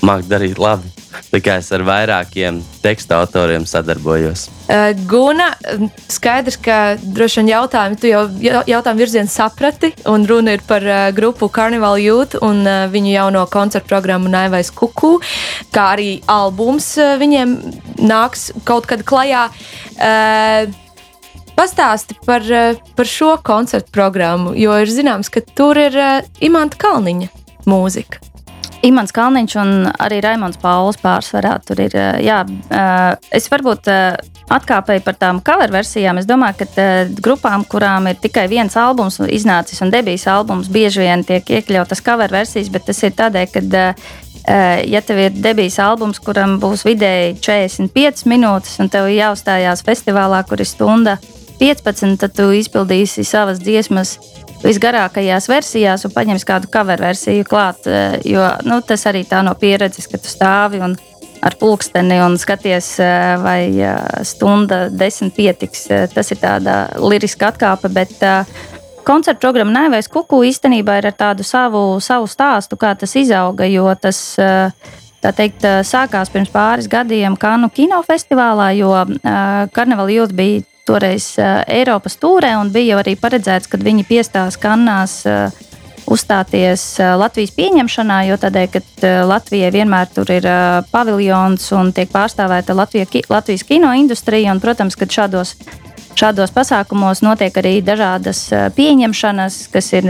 māku 0.02 0.34
darīt 0.34 0.58
labi. 0.58 0.90
Tā 1.32 1.40
kā 1.44 1.58
es 1.62 1.70
ar 1.74 1.84
vairākiem 1.86 2.60
tekstu 2.84 3.16
autoriem 3.18 3.66
sadarbojos. 3.70 4.48
Guna, 5.10 5.50
skaidrs, 6.12 6.58
ka 6.64 6.78
droši 7.02 7.42
vien 7.42 7.52
jautājumu, 7.54 7.98
tu 8.00 8.10
jau 8.12 8.24
jautājumu 8.70 9.02
virzienu 9.02 9.32
saprati, 9.32 9.94
un 10.10 10.28
runa 10.30 10.56
ir 10.58 10.64
par 10.68 10.86
grupu 11.16 11.50
Carnival 11.54 12.00
Youth 12.02 12.40
un 12.46 12.64
viņu 12.94 13.14
jauno 13.14 13.46
koncertu 13.52 13.92
programmu 13.92 14.32
Naivais 14.32 14.72
Kuku, 14.74 15.18
kā 15.74 15.90
arī 15.98 16.12
albums 16.32 16.94
viņiem 16.98 17.58
nāks 18.08 18.52
kaut 18.68 18.90
kad 18.90 19.06
klajā. 19.08 19.48
Pastāsti 21.54 22.18
par, 22.26 22.46
par 22.98 23.10
šo 23.10 23.36
koncertu 23.46 23.94
programmu, 23.94 24.56
jo 24.58 24.74
ir 24.82 24.90
zināms, 24.90 25.30
ka 25.30 25.44
tur 25.54 25.78
ir 25.78 25.98
Imants 26.42 26.80
Kalniņa 26.82 27.30
mūzika. 27.70 28.33
Imants 28.84 29.14
Kalniņš 29.16 29.56
un 29.62 29.70
arī 30.04 30.20
Raimons 30.24 30.60
Pauls 30.60 30.98
pārsvarā 31.00 31.56
tur 31.64 31.80
ir. 31.86 31.96
Jā, 32.24 32.42
es 33.32 33.48
varbūt 33.52 33.88
atkāpēju 34.54 35.04
par 35.06 35.16
tām 35.20 35.40
cover 35.46 35.72
versijām. 35.72 36.20
Es 36.20 36.28
domāju, 36.28 36.66
ka 36.66 36.88
grupām, 37.24 37.64
kurām 37.70 38.10
ir 38.12 38.20
tikai 38.24 38.50
viens 38.52 38.76
albums 38.80 39.22
iznācis 39.24 39.80
un 39.86 39.94
debijas 39.94 40.28
albums, 40.32 40.72
bieži 40.74 41.06
vien 41.06 41.24
tiek 41.24 41.48
iekļautas 41.48 42.04
cover 42.04 42.34
versijas, 42.34 42.72
bet 42.74 42.88
tas 42.90 43.00
ir 43.08 43.16
tādēļ, 43.16 43.48
ka 43.54 43.86
ja 44.84 45.02
tev 45.08 45.22
ir 45.24 45.38
debijas 45.40 45.80
albums, 45.80 46.20
kuram 46.20 46.58
būs 46.60 46.84
vidēji 46.84 47.38
45 47.40 48.28
minūtes, 48.28 48.76
un 48.84 48.92
tev 48.92 49.08
jāuzstājās 49.14 49.86
festivālā, 49.88 50.44
kur 50.50 50.60
ir 50.60 50.68
stunda 50.68 51.16
15, 51.62 52.18
tad 52.20 52.36
tu 52.36 52.50
izpildīsi 52.52 53.24
savas 53.24 53.62
dziesmas 53.64 54.18
visgarākajās 54.64 55.48
versijās 55.52 56.06
un 56.08 56.14
paņems 56.16 56.46
kādu 56.48 56.70
cover 56.74 57.02
versiju 57.02 57.48
klāt. 57.48 57.88
Eh, 57.88 58.20
jo 58.34 58.46
nu, 58.68 58.82
tas 58.86 59.06
arī 59.10 59.26
tā 59.30 59.44
no 59.46 59.56
pieredzes, 59.60 60.08
ka 60.12 60.20
tu 60.22 60.32
stāvi 60.32 60.82
un 60.84 60.96
ar 61.44 61.58
pulksteni 61.60 62.22
un 62.24 62.38
skaties, 62.40 62.88
vai 63.44 63.68
stunda 64.24 64.86
desmit 64.88 65.34
pietiks. 65.36 65.90
Tas 66.14 66.32
ir 66.32 66.40
tāda 66.40 66.78
liriska 67.04 67.50
atkāpe, 67.52 67.92
bet 67.92 68.16
koncerta 69.04 69.42
programma 69.44 69.76
Nēvēs 69.76 70.08
Kuku 70.08 70.40
īstenībā 70.48 71.02
ir 71.02 71.10
ar 71.12 71.18
tādu 71.20 71.44
savu, 71.44 72.00
savu 72.00 72.32
stāstu, 72.32 72.80
kā 72.80 72.94
tas 72.96 73.18
izauga, 73.20 73.68
jo 73.68 73.92
tas 74.00 74.22
teikt, 75.36 75.68
sākās 75.84 76.32
pirms 76.32 76.52
pāris 76.54 76.88
gadiem 76.88 77.36
Kanu 77.36 77.68
kinofestivālā, 77.76 78.72
jo 78.80 78.96
Karnevāla 79.76 80.16
jūtas 80.16 80.40
bija 80.40 80.64
toreiz 80.88 81.34
Eiropas 81.68 82.18
tūrē 82.22 82.56
un 82.60 82.72
bija 82.74 83.00
arī 83.02 83.16
paredzēts, 83.20 83.70
ka 83.72 83.80
viņi 83.82 84.06
piestās 84.08 84.60
Kannās 84.60 85.22
uzstāties 86.10 86.84
Latvijas 87.00 87.54
pieņemšanā, 87.56 88.18
jo 88.28 88.38
tādēļ, 88.42 88.68
ka 88.74 89.14
Latvijai 89.28 89.72
vienmēr 89.74 90.10
tur 90.14 90.32
ir 90.36 90.48
paviljons 90.92 91.70
un 91.78 91.94
tiek 91.96 92.12
pārstāvēta 92.12 92.76
Latvija, 92.76 93.08
Latvijas 93.32 93.64
kino 93.68 93.94
industrija. 93.96 94.52
Un, 94.52 94.60
protams, 94.64 94.98
ka 95.00 95.08
šādos, 95.08 95.56
šādos 96.20 96.52
pasākumos 96.56 97.24
notiek 97.24 97.56
arī 97.62 97.78
dažādas 97.86 98.50
pieņemšanas, 98.76 99.62
kas 99.74 99.94
ir 99.96 100.10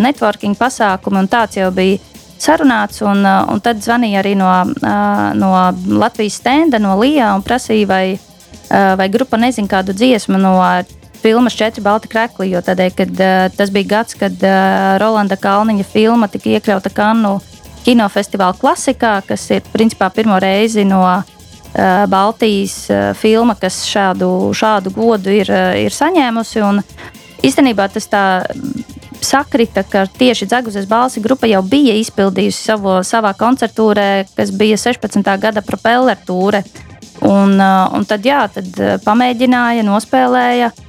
networking 0.00 0.56
pasākumi, 0.58 1.20
un 1.20 1.30
tāds 1.30 1.60
jau 1.60 1.68
bija 1.74 2.00
sarunāts. 2.40 3.02
Un, 3.04 3.20
un 3.20 3.60
tad 3.60 3.84
zvanīja 3.84 4.24
arī 4.24 4.34
no, 4.40 4.50
no 5.36 5.52
Latvijas 6.00 6.40
stenda, 6.40 6.80
no 6.80 6.96
Lijā 7.00 7.34
un 7.36 7.44
prasīja, 7.44 7.90
vai, 7.90 8.04
vai 8.70 9.08
grupa 9.10 9.36
nezina 9.40 9.68
kādu 9.68 9.94
dziesmu 9.96 10.38
no 10.38 10.54
filmas 11.20 11.56
Četri 11.58 11.82
balti 11.84 12.08
krekli, 12.08 12.50
jo 12.54 12.62
tādēļ, 12.64 12.92
kad, 12.96 13.10
uh, 13.20 13.42
tas 13.56 13.72
bija 13.74 13.90
gads, 13.96 14.16
kad 14.16 14.44
uh, 14.46 14.96
Rolanda 15.02 15.36
Kalniņa 15.36 15.84
filma 15.84 16.30
tika 16.32 16.54
iekļauta 16.54 16.92
Kannu 16.94 17.36
kinofestivāla 17.84 18.56
klasikā, 18.60 19.18
kas 19.26 19.48
ir 19.50 19.66
principā 19.72 20.10
pirmo 20.14 20.38
reizi 20.40 20.84
no 20.84 21.02
Baltijas 22.10 22.88
filma, 23.14 23.54
kas 23.54 23.84
šādu, 23.86 24.26
šādu 24.58 24.90
godu 24.90 25.30
ir, 25.30 25.52
ir 25.78 25.94
saņēmusi. 25.94 26.64
Un 26.66 26.80
īstenībā 27.46 27.86
tas 27.94 28.08
tā 28.10 28.24
sakrita, 29.22 29.84
ka 29.86 30.06
tieši 30.18 30.48
Dzeguzes 30.50 30.88
balsi 30.90 31.22
grupa 31.22 31.46
jau 31.46 31.62
bija 31.62 31.94
izpildījusi 32.00 32.72
savu, 32.72 32.98
savā 33.06 33.32
koncertūrē, 33.38 34.08
kas 34.36 34.50
bija 34.50 34.80
16. 34.80 35.30
gada 35.40 35.62
propeller 35.62 36.18
tūre. 36.26 36.64
Un, 37.26 37.58
uh, 37.60 37.90
un 37.96 38.06
tad, 38.08 38.24
jā, 38.24 38.46
tad 38.54 39.02
pamēģināja, 39.04 39.84
nospēlēja. 39.84 40.70
Uh, 40.70 40.86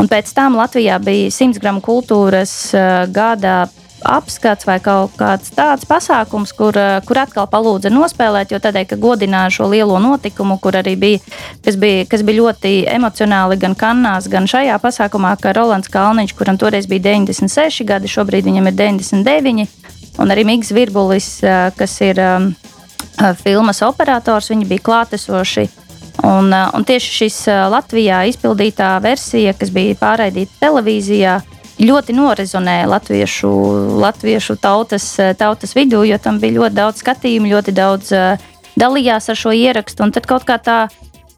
Un 0.00 0.08
pēc 0.08 0.32
tam 0.32 0.56
Latvijā 0.56 0.96
bija 1.02 1.30
100 1.30 1.60
gramu 1.60 1.82
kultūras 1.84 2.52
uh, 2.72 3.04
gada 3.12 3.66
apskats 4.02 4.66
vai 4.66 4.78
kaut 4.82 5.12
kāds 5.14 5.52
tāds 5.54 5.86
pasākums, 5.86 6.50
kur, 6.56 6.74
uh, 6.74 6.96
kur 7.06 7.20
atkal 7.22 7.46
palūdza 7.50 7.92
nospēlēt, 7.92 8.54
jo 8.54 8.60
tādēļ, 8.62 8.86
ka 8.88 8.98
godināja 8.98 9.52
šo 9.58 9.68
lielo 9.70 10.00
notikumu, 10.02 10.56
kur 10.62 10.80
arī 10.80 10.96
bija, 10.98 11.20
kas 11.62 11.76
bija, 11.78 12.06
kas 12.08 12.24
bija 12.26 12.40
ļoti 12.40 12.72
emocionāli 12.94 13.60
gan 13.62 13.76
Kannās, 13.78 14.30
gan 14.32 14.48
šajā 14.50 14.80
pasākumā, 14.82 15.36
ka 15.42 15.52
Rolands 15.58 15.92
Kalniņš, 15.92 16.34
kuram 16.40 16.58
toreiz 16.58 16.88
bija 16.90 17.12
96 17.12 17.84
gadi, 17.86 18.10
šobrīd 18.10 18.48
viņam 18.48 18.72
ir 18.72 18.78
99, 18.80 19.68
un 20.24 20.34
arī 20.34 20.48
Migs 20.48 20.72
Virbulis, 20.72 21.34
uh, 21.44 21.68
kas 21.76 22.00
ir 22.00 22.18
um, 22.24 22.54
filmas 23.42 23.82
operators, 23.86 24.50
viņi 24.52 24.68
bija 24.70 24.86
klātesoši 24.88 25.68
Un, 26.20 26.52
uh, 26.52 26.68
un 26.76 26.84
tieši 26.84 27.12
šis 27.16 27.36
uh, 27.48 27.64
Latvijā 27.72 28.22
izpildītā 28.28 28.94
versija, 29.02 29.54
kas 29.56 29.72
bija 29.72 29.96
pārraidīta 29.98 30.60
televīzijā, 30.60 31.38
ļoti 31.80 32.14
norezonēja 32.14 32.90
latviešu, 32.90 33.52
latviešu 34.02 34.58
tautas, 34.60 35.06
tautas 35.40 35.72
vidū, 35.74 36.02
jo 36.06 36.18
tam 36.22 36.38
bija 36.42 36.60
ļoti 36.60 36.76
daudz 36.76 37.00
skatījumu, 37.02 37.48
ļoti 37.54 37.74
daudz 37.74 38.12
dalījās 38.78 39.30
ar 39.32 39.40
šo 39.40 39.54
ierakstu. 39.56 40.06
Tad 40.14 40.28
kaut 40.28 40.44
kā 40.46 40.60
tā 40.62 40.76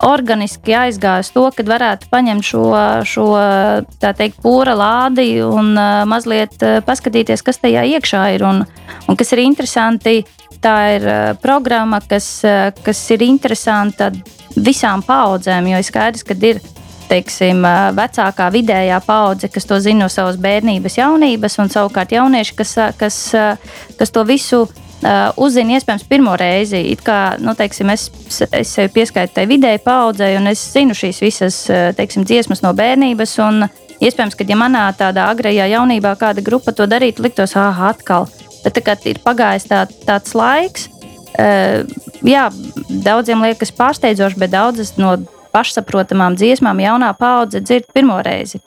organiski 0.04 0.74
aizgāja 0.76 1.22
uz 1.22 1.30
to, 1.32 1.46
ka 1.54 1.64
varētu 1.64 2.10
paņemt 2.12 2.44
šo, 2.44 2.64
šo 3.08 3.28
teikt, 4.02 4.42
pūra 4.42 4.74
lādi 4.76 5.38
un 5.46 5.70
mazliet 6.10 6.58
paskatīties, 6.84 7.46
kas 7.46 7.62
tajā 7.62 7.86
iekšā 7.94 8.26
ir. 8.34 8.44
Un, 8.44 8.64
un 9.08 9.16
kas 9.16 9.32
ir 9.32 9.46
interesanti, 9.46 10.24
tā 10.64 10.76
ir 10.96 11.08
programma, 11.42 12.00
kas, 12.08 12.28
kas 12.84 13.02
ir 13.14 13.24
interesanta 13.26 14.10
visām 14.56 15.02
paudzēm, 15.04 15.68
jo 15.72 15.80
ir 15.80 15.86
skaidrs, 15.86 16.24
ka 16.26 16.36
ir 16.40 16.62
teiksim, 17.10 17.60
vecākā 17.96 18.48
vidējā 18.54 19.00
paudze, 19.04 19.50
kas 19.52 19.68
to 19.68 19.76
zina 19.82 20.06
no 20.06 20.08
savas 20.12 20.38
bērnības, 20.40 20.96
jaunības, 20.98 21.58
un 21.60 21.70
savukārt 21.72 22.14
jaunieši, 22.16 22.56
kas, 22.56 22.72
kas, 22.96 23.18
kas 23.98 24.14
to 24.14 24.24
visu 24.24 24.62
uh, 24.64 24.72
uzzina 25.36 25.76
iespējams 25.76 26.06
pirmo 26.08 26.36
reizi. 26.40 26.80
It 26.92 27.04
kā 27.04 27.36
nu, 27.42 27.54
teiksim, 27.58 27.92
es, 27.92 28.08
es 28.50 28.72
sevi 28.72 28.92
pieskaitu 28.94 29.36
tai 29.36 29.46
vidēji 29.50 29.82
paudzei, 29.84 30.34
un 30.38 30.48
es 30.50 30.62
zinu 30.72 30.96
šīs 30.96 31.20
visas 31.24 31.60
teiksim, 31.98 32.26
dziesmas 32.28 32.64
no 32.64 32.72
bērnības. 32.76 33.36
Iespējams, 34.04 34.34
ka 34.36 34.46
ja 34.48 34.56
manā 34.58 34.88
tādā 34.98 35.28
agrajā 35.30 35.68
jaunībā 35.70 36.16
kāda 36.20 36.42
grupa 36.44 36.74
to 36.74 36.88
darītu, 36.90 37.22
liktos, 37.24 37.54
ah, 37.56 37.88
atkal. 37.90 38.26
Bet 38.64 38.80
tā 38.80 38.96
ir 39.04 39.20
pagājis 39.24 39.68
tā, 39.68 39.84
tāds 40.08 40.34
laiks, 40.34 40.88
Uh, 41.34 41.82
jā, 42.22 42.44
daudziem 43.02 43.40
liekas 43.42 43.72
pārsteidzoši, 43.74 44.38
bet 44.38 44.52
daudzas 44.52 44.92
no 44.94 45.16
pašsaprotamām 45.54 46.36
dziesmām 46.38 46.78
jaunā 46.78 47.08
paudze 47.18 47.58
dzird 47.58 47.88
pirmo 47.94 48.20
reizi. 48.22 48.60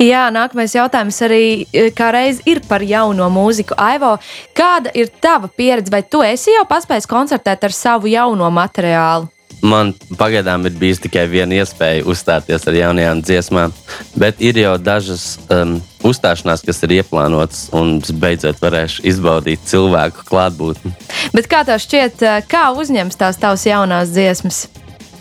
Jā, 0.00 0.28
nākamais 0.30 0.76
jautājums 0.76 1.16
arī 1.26 1.42
e, 1.74 1.88
kā 1.90 2.12
reiz 2.14 2.38
ir 2.46 2.60
par 2.68 2.84
jauno 2.86 3.26
mūziku. 3.34 3.74
Aivo, 3.82 4.12
kāda 4.56 4.92
ir 4.94 5.10
tava 5.20 5.50
pieredze? 5.50 5.90
Vai 5.90 6.04
tu 6.06 6.22
esi 6.22 6.54
jau 6.54 6.62
paspējis 6.70 7.10
koncertēt 7.10 7.66
ar 7.66 7.74
savu 7.74 8.08
jauno 8.08 8.48
materiālu? 8.54 9.26
Man 9.62 9.90
pagaidām 10.18 10.68
ir 10.68 10.76
bijusi 10.78 11.08
tikai 11.08 11.24
viena 11.30 11.56
iespēja 11.58 12.04
uzstāties 12.06 12.66
ar 12.70 12.76
jaunajām 12.78 13.22
dziesmām, 13.26 13.74
bet 14.14 14.38
ir 14.44 14.60
jau 14.60 14.76
dažas 14.78 15.24
um, 15.50 15.78
uzstāšanās, 16.06 16.62
kas 16.66 16.82
ir 16.86 16.98
ieplānotas, 17.00 17.66
un 17.74 17.96
es 17.98 18.14
beidzot 18.14 18.62
varēšu 18.62 19.02
izbaudīt 19.10 19.66
cilvēku 19.66 20.28
klātbūtni. 20.30 20.94
Bet 21.34 21.50
kā 21.50 21.64
tev 21.66 21.82
šķiet, 21.82 22.22
uh, 22.22 22.38
kā 22.46 22.68
uzņems 22.78 23.18
tās 23.18 23.40
tavas 23.42 23.66
jaunās 23.66 24.14
dziesmas? 24.14 24.68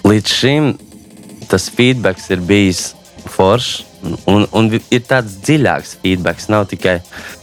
Līdz 0.05 0.37
šim 0.37 0.71
tas 1.49 1.69
feedback 1.73 2.21
ir 2.29 2.43
bijis 2.45 2.91
foršs. 3.27 3.85
Un, 4.29 4.45
un 4.55 4.67
ir 4.77 5.01
tāds 5.03 5.39
dziļāks 5.43 5.95
feedback. 6.03 6.43
Nav 6.53 6.67
tikai 6.69 6.99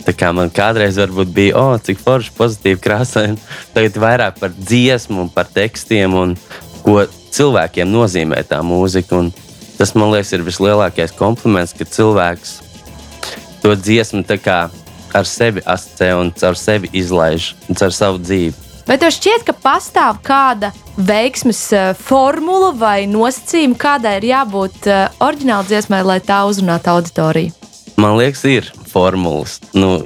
tā, 0.07 0.15
kā 0.17 0.31
man 0.33 0.53
kādreiz 0.55 0.97
bija, 1.35 1.59
oh, 1.59 1.75
cik 1.83 1.99
forši, 2.01 2.31
pozitīvi, 2.39 2.81
krāsaini. 2.81 3.41
Tagad 3.75 3.99
vairāk 4.01 4.39
par 4.39 4.55
dziesmu, 4.55 5.27
par 5.35 5.51
tekstiem 5.51 6.15
un 6.15 6.37
ko 6.85 7.05
cilvēkiem 7.35 7.91
nozīmē 7.91 8.45
tā 8.49 8.61
mūzika. 8.65 9.19
Un 9.19 9.33
tas 9.79 9.95
man 9.99 10.13
liekas, 10.15 10.35
ir 10.37 10.47
vislielākais 10.47 11.15
kompliments, 11.19 11.75
ka 11.77 11.89
cilvēks 11.89 12.59
to 13.65 13.75
dziesmu 13.81 14.25
ar 15.15 15.29
sevi 15.31 15.63
asociē 15.65 16.15
un 16.19 16.33
caur 16.35 16.59
sevi 16.59 16.91
izlaiž, 16.93 17.55
caur 17.79 17.93
savu 17.95 18.19
dzīvi. 18.19 18.55
Vai 18.85 18.99
tev 19.01 19.15
šķiet, 19.15 19.47
ka 19.47 19.55
pastāv 19.57 20.19
kāda 20.27 20.75
veiksmes 20.99 21.61
eh, 21.73 21.93
formula 21.97 22.73
vai 22.77 23.07
nosacījuma, 23.09 23.79
kādai 23.81 24.19
ir 24.19 24.27
jābūt 24.29 24.89
uh, 24.91 25.07
oriģināla 25.25 25.65
dziesmai, 25.71 26.03
lai 26.05 26.19
tā 26.21 26.43
uzrunātu 26.45 26.93
auditoriju? 26.93 27.55
Man 27.97 28.19
liekas, 28.19 28.43
ir 28.45 28.69
formulas. 28.91 29.57
Nu, 29.73 29.97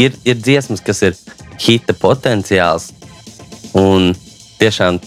ir, 0.00 0.16
ir 0.24 0.40
dziesmas, 0.40 0.80
kas 0.80 1.02
ir 1.04 1.18
hita 1.60 1.92
potenciāls, 1.98 2.92
un 3.76 4.14
tiešām 4.60 5.00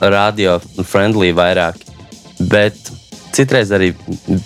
radio-friendly 0.00 1.32
vairāk. 1.36 1.78
Bet 2.50 2.78
citreiz 3.36 3.72
arī 3.74 3.92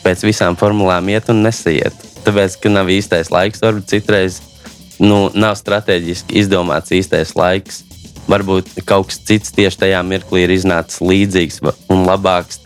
pēc 0.05 0.25
visām 0.27 0.59
formulām 0.59 1.09
iet 1.13 1.31
un 1.33 1.43
nesaiet. 1.47 1.95
Tāpēc, 2.27 2.59
ka 2.63 2.73
nav 2.73 2.91
īstais 2.91 3.31
laiks, 3.31 3.63
varbūt 3.63 3.91
citreiz 3.93 4.41
nu, 5.03 5.29
nav 5.35 5.57
strateģiski 5.59 6.41
izdomāts 6.43 6.95
īstais 6.95 7.35
laiks. 7.39 7.85
Varbūt 8.27 8.73
kaut 8.89 9.13
kas 9.13 9.21
cits 9.23 9.53
tieši 9.55 9.85
tajā 9.85 10.01
mirklī 10.03 10.47
ir 10.47 10.55
iznācis 10.57 10.99
līdzīgs 10.99 11.61
un 11.95 12.03
labāks. 12.09 12.59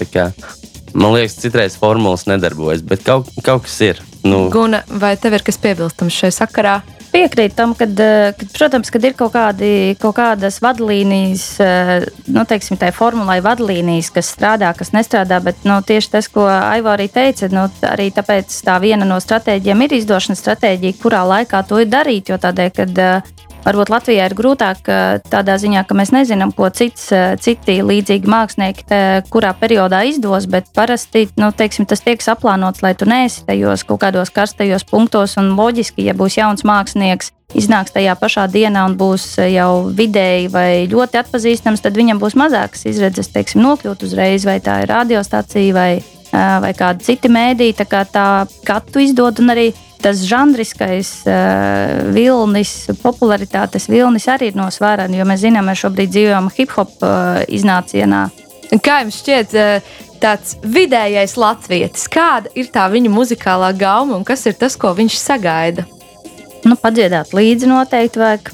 Man 0.94 1.12
liekas, 1.14 1.36
citreiz 1.42 1.76
formulas 1.78 2.24
nedarbojas, 2.26 2.80
bet 2.82 3.04
kaut, 3.04 3.28
kaut 3.44 3.66
kas 3.66 3.76
ir. 3.84 4.00
Nu, 4.24 4.48
Guna, 4.52 4.82
vai 4.88 5.14
tev 5.20 5.36
ir 5.36 5.44
kas 5.44 5.60
piebilstams 5.60 6.16
šajā 6.16 6.38
sakarā? 6.40 6.80
Piekrītu 7.12 7.56
tam, 7.56 7.74
ka, 7.74 7.84
eh, 7.84 8.44
protams, 8.54 8.90
kad 8.90 9.04
ir 9.04 9.14
kaut, 9.18 9.32
kādi, 9.34 9.96
kaut 10.00 10.16
kādas 10.16 10.60
vadlīnijas, 10.62 11.44
eh, 11.60 12.06
nu, 12.26 12.44
teiksim, 12.44 12.78
tā 12.80 12.92
formulai 12.94 13.40
vadlīnijas, 13.44 14.12
kas 14.14 14.30
strādā, 14.34 14.72
kas 14.76 14.92
nestrādā, 14.96 15.42
bet 15.42 15.64
nu, 15.64 15.80
tieši 15.82 16.10
tas, 16.10 16.28
ko 16.28 16.46
Aivo 16.46 16.92
arī 16.94 17.08
teica, 17.10 17.50
nu, 17.52 17.68
arī 17.82 18.10
tāpēc 18.14 18.54
tā 18.64 18.78
viena 18.80 19.04
no 19.04 19.20
stratēģiem 19.20 19.84
ir 19.84 19.98
izdošanas 20.00 20.42
stratēģija, 20.44 20.98
kurā 21.02 21.24
laikā 21.26 21.66
to 21.66 21.80
ir 21.82 21.90
darīt, 21.90 22.30
jo 22.30 22.38
tādēļ, 22.40 22.70
kad 22.74 22.98
uh, 22.98 23.40
Varbūt 23.60 23.90
Latvijā 23.92 24.24
ir 24.24 24.32
grūtāk 24.32 24.86
tādā 25.28 25.56
ziņā, 25.60 25.82
ka 25.84 25.96
mēs 25.98 26.14
nezinām, 26.14 26.52
ko 26.56 26.70
cits, 26.72 27.10
citi 27.44 27.74
līdzīgi 27.84 28.30
mākslinieki 28.30 28.86
te, 28.88 29.00
kurā 29.28 29.50
periodā 29.60 30.00
izdos, 30.08 30.46
bet 30.48 30.70
parasti 30.76 31.26
nu, 31.36 31.50
teiksim, 31.52 31.84
tas 31.88 32.00
tiek 32.00 32.24
saplānots, 32.24 32.80
lai 32.80 32.94
tu 32.96 33.08
neesi 33.10 33.44
tajos 33.44 33.84
kaut 33.84 34.00
kādos 34.06 34.32
karstajos 34.32 34.86
punktos. 34.88 35.36
Un 35.40 35.52
loģiski, 35.58 36.06
ja 36.08 36.16
būs 36.16 36.38
jauns 36.38 36.64
mākslinieks, 36.64 37.34
iznāks 37.60 37.92
tajā 37.92 38.14
pašā 38.16 38.46
dienā 38.48 38.86
un 38.88 38.96
būs 38.96 39.34
jau 39.52 39.90
vidēji 39.92 40.48
vai 40.54 40.70
ļoti 40.88 41.20
atpazīstams, 41.20 41.84
tad 41.84 42.00
viņam 42.00 42.22
būs 42.22 42.38
mazākas 42.40 42.88
izredzes 42.88 43.28
teiksim, 43.34 43.60
nokļūt 43.66 44.08
uzreiz, 44.08 44.48
vai 44.48 44.56
tā 44.64 44.80
ir 44.86 44.92
radiostacija 44.94 45.76
vai, 45.76 45.90
vai 46.32 46.72
kāda 46.78 47.04
cita 47.04 47.28
mēdīja. 47.28 47.82
Tā 47.82 47.88
kā 47.92 48.06
tā 48.08 48.26
katru 48.64 49.04
izdod 49.04 49.44
un 49.44 49.52
arī 49.52 49.68
tas 50.02 50.22
žanriskais 50.26 51.12
uh, 51.28 52.10
vilnis, 52.14 52.74
popularitātes 53.02 53.88
vilnis 53.90 54.28
arī 54.30 54.50
ir 54.50 54.58
nosvērts, 54.58 55.14
jo 55.16 55.26
mēs 55.28 55.42
zinām, 55.44 55.70
mēs 55.70 55.82
šobrīd 55.84 56.12
dzīvojam 56.14 56.50
hip 56.56 56.76
hop 56.76 56.92
uh, 57.06 57.40
iznācienā. 57.48 58.28
Kā 58.84 59.00
jums 59.02 59.18
šķiet, 59.18 59.54
tāds 60.22 60.54
vidējais 60.62 61.34
latvietis, 61.40 62.04
kāda 62.12 62.52
ir 62.54 62.68
tā 62.70 62.84
viņa 62.92 63.10
muzikālā 63.10 63.72
gauma 63.74 64.14
un 64.14 64.26
kas 64.26 64.46
ir 64.46 64.54
tas, 64.60 64.76
ko 64.78 64.92
viņš 64.94 65.16
sagaida? 65.18 65.86
Nu, 66.62 66.76
padziedāt 66.78 67.34
līdzi 67.34 67.66
noteikti 67.66 68.20
vajag. 68.20 68.52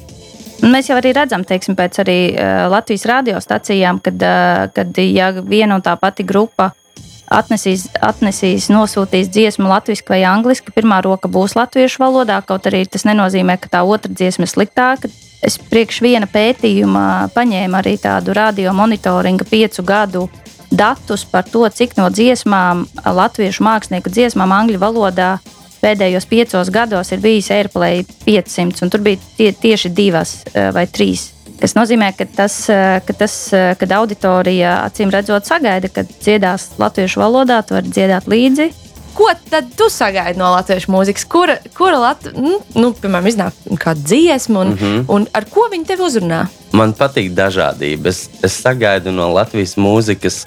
Mēs 0.65 0.89
jau 0.89 0.97
arī 0.97 1.13
redzam, 1.13 1.45
teiksim, 1.45 1.77
pēc 1.77 2.01
arī 2.01 2.19
uh, 2.33 2.65
Latvijas 2.73 3.05
radiostacijām, 3.11 4.01
kad, 4.01 4.25
uh, 4.25 4.67
kad 4.73 5.05
ja 5.05 5.35
viena 5.37 5.77
un 5.77 5.85
tā 5.85 5.99
pati 6.01 6.25
grupa 6.25 6.71
uh, 6.71 6.86
atnesīs, 7.33 7.87
atnesīs, 8.03 8.69
nosūtīs 8.73 9.31
dziesmu 9.33 9.69
latviešu 9.71 10.07
vai 10.09 10.23
angliski. 10.29 10.75
Pirmā 10.75 11.01
roka 11.05 11.29
būs 11.29 11.57
latviešu 11.59 12.03
valodā, 12.03 12.41
kaut 12.47 12.67
arī 12.71 12.85
tas 12.89 13.07
nenozīmē, 13.09 13.59
ka 13.61 13.71
tā 13.73 13.83
otra 13.85 14.13
dziesma 14.13 14.47
ir 14.47 14.53
sliktāka. 14.53 15.11
Es 15.45 15.59
priekš 15.61 16.01
viena 16.03 16.27
pētījuma 16.31 17.29
paņēmu 17.35 17.79
arī 17.79 17.97
tādu 18.01 18.35
radio 18.37 18.73
monitoringa 18.75 19.47
piecu 19.49 19.85
gadu 19.87 20.27
datus 20.73 21.25
par 21.29 21.47
to, 21.47 21.67
cik 21.69 21.95
no 21.99 22.09
dziesmām, 22.11 22.87
latviešu 23.05 23.63
mākslinieku 23.63 24.11
dziesmām 24.11 24.55
angļu 24.57 24.81
valodā 24.83 25.37
pēdējos 25.83 26.27
piecos 26.27 26.73
gados 26.75 27.13
ir 27.15 27.23
bijis 27.23 27.53
AirPlay 27.55 28.03
500, 28.27 28.83
un 28.83 28.91
tur 28.91 29.05
bija 29.07 29.23
tie, 29.39 29.53
tieši 29.53 29.93
divas 29.95 30.41
eh, 30.53 30.73
vai 30.75 30.89
trīs 30.91 31.36
Tas 31.61 31.73
nozīmē, 31.73 32.11
ka 32.17 32.27
tas, 32.29 32.55
eh, 32.69 33.01
ka 33.07 33.15
tas 33.17 33.35
eh, 33.57 33.75
kad 33.81 33.93
auditorija 33.97 34.83
acīm 34.85 35.13
redzot 35.13 35.49
sagaida, 35.49 35.89
ka 35.89 36.05
dziedās 36.05 36.75
latviešu 36.81 37.23
valodā, 37.23 37.63
tu 37.65 37.79
vari 37.79 37.89
dziedāt 37.89 38.29
līdzi. 38.29 38.69
Ko 39.17 39.31
tad 39.49 39.71
tu 39.79 39.89
sagaidi 39.89 40.37
no 40.37 40.51
latviešu 40.53 40.93
mūzikas? 40.93 41.25
Kura, 41.33 41.55
kura 41.73 41.97
lat, 42.03 42.27
nu, 42.37 42.59
nu, 42.77 42.91
piemēram, 42.93 43.31
iznāk 43.31 43.63
kāda 43.81 44.05
dziesma, 44.05 44.61
un, 44.61 44.75
mm 44.75 44.77
-hmm. 44.83 45.05
un 45.09 45.27
ar 45.33 45.47
ko 45.49 45.69
viņi 45.73 45.89
tevi 45.89 46.05
uzrunā? 46.05 46.43
Man 46.73 46.93
patīk 46.93 47.33
dažādība. 47.33 48.13
Es, 48.13 48.29
es 48.43 48.61
sagaidu 48.61 49.11
no 49.13 49.33
Latvijas 49.33 49.77
mūzikas 49.77 50.45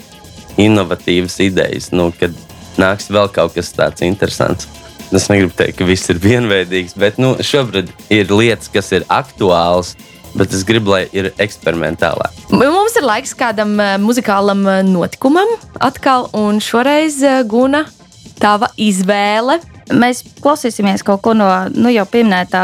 inovatīvas 0.57 1.39
idejas, 1.39 1.91
nu, 1.91 2.13
kad 2.19 2.31
nāks 2.77 3.09
vēl 3.09 3.31
kaut 3.33 3.53
kas 3.55 3.73
tāds 3.73 4.05
interesants. 4.05 4.67
Es 5.11 5.27
negribu 5.29 5.53
teikt, 5.57 5.77
ka 5.77 5.85
viss 5.85 6.09
ir 6.09 6.19
vienveidīgs, 6.29 6.93
bet 6.95 7.17
nu, 7.17 7.35
šobrīd 7.41 7.89
ir 8.09 8.29
lietas, 8.31 8.69
kas 8.69 8.91
ir 8.91 9.03
aktuālas 9.07 9.95
bet 10.37 10.53
es 10.53 10.65
gribu, 10.67 10.93
lai 10.93 11.05
ir 11.15 11.31
eksperimentālā. 11.41 12.29
Mums 12.51 12.97
ir 12.99 13.05
laiks 13.07 13.35
kādam 13.37 13.75
uh, 13.77 13.95
muzikālam 14.01 14.65
uh, 14.67 14.79
notikumam, 14.85 15.49
atkal, 15.79 16.29
un 16.37 16.61
šoreiz 16.63 17.21
uh, 17.23 17.41
Guna, 17.49 17.85
tava 18.39 18.71
izvēle. 18.79 19.59
Mēs 19.89 20.21
klausīsimies 20.43 21.03
kaut 21.05 21.23
ko 21.25 21.33
no 21.33 21.47
nu, 21.73 21.89
jau 21.89 22.05
pieminētā 22.05 22.61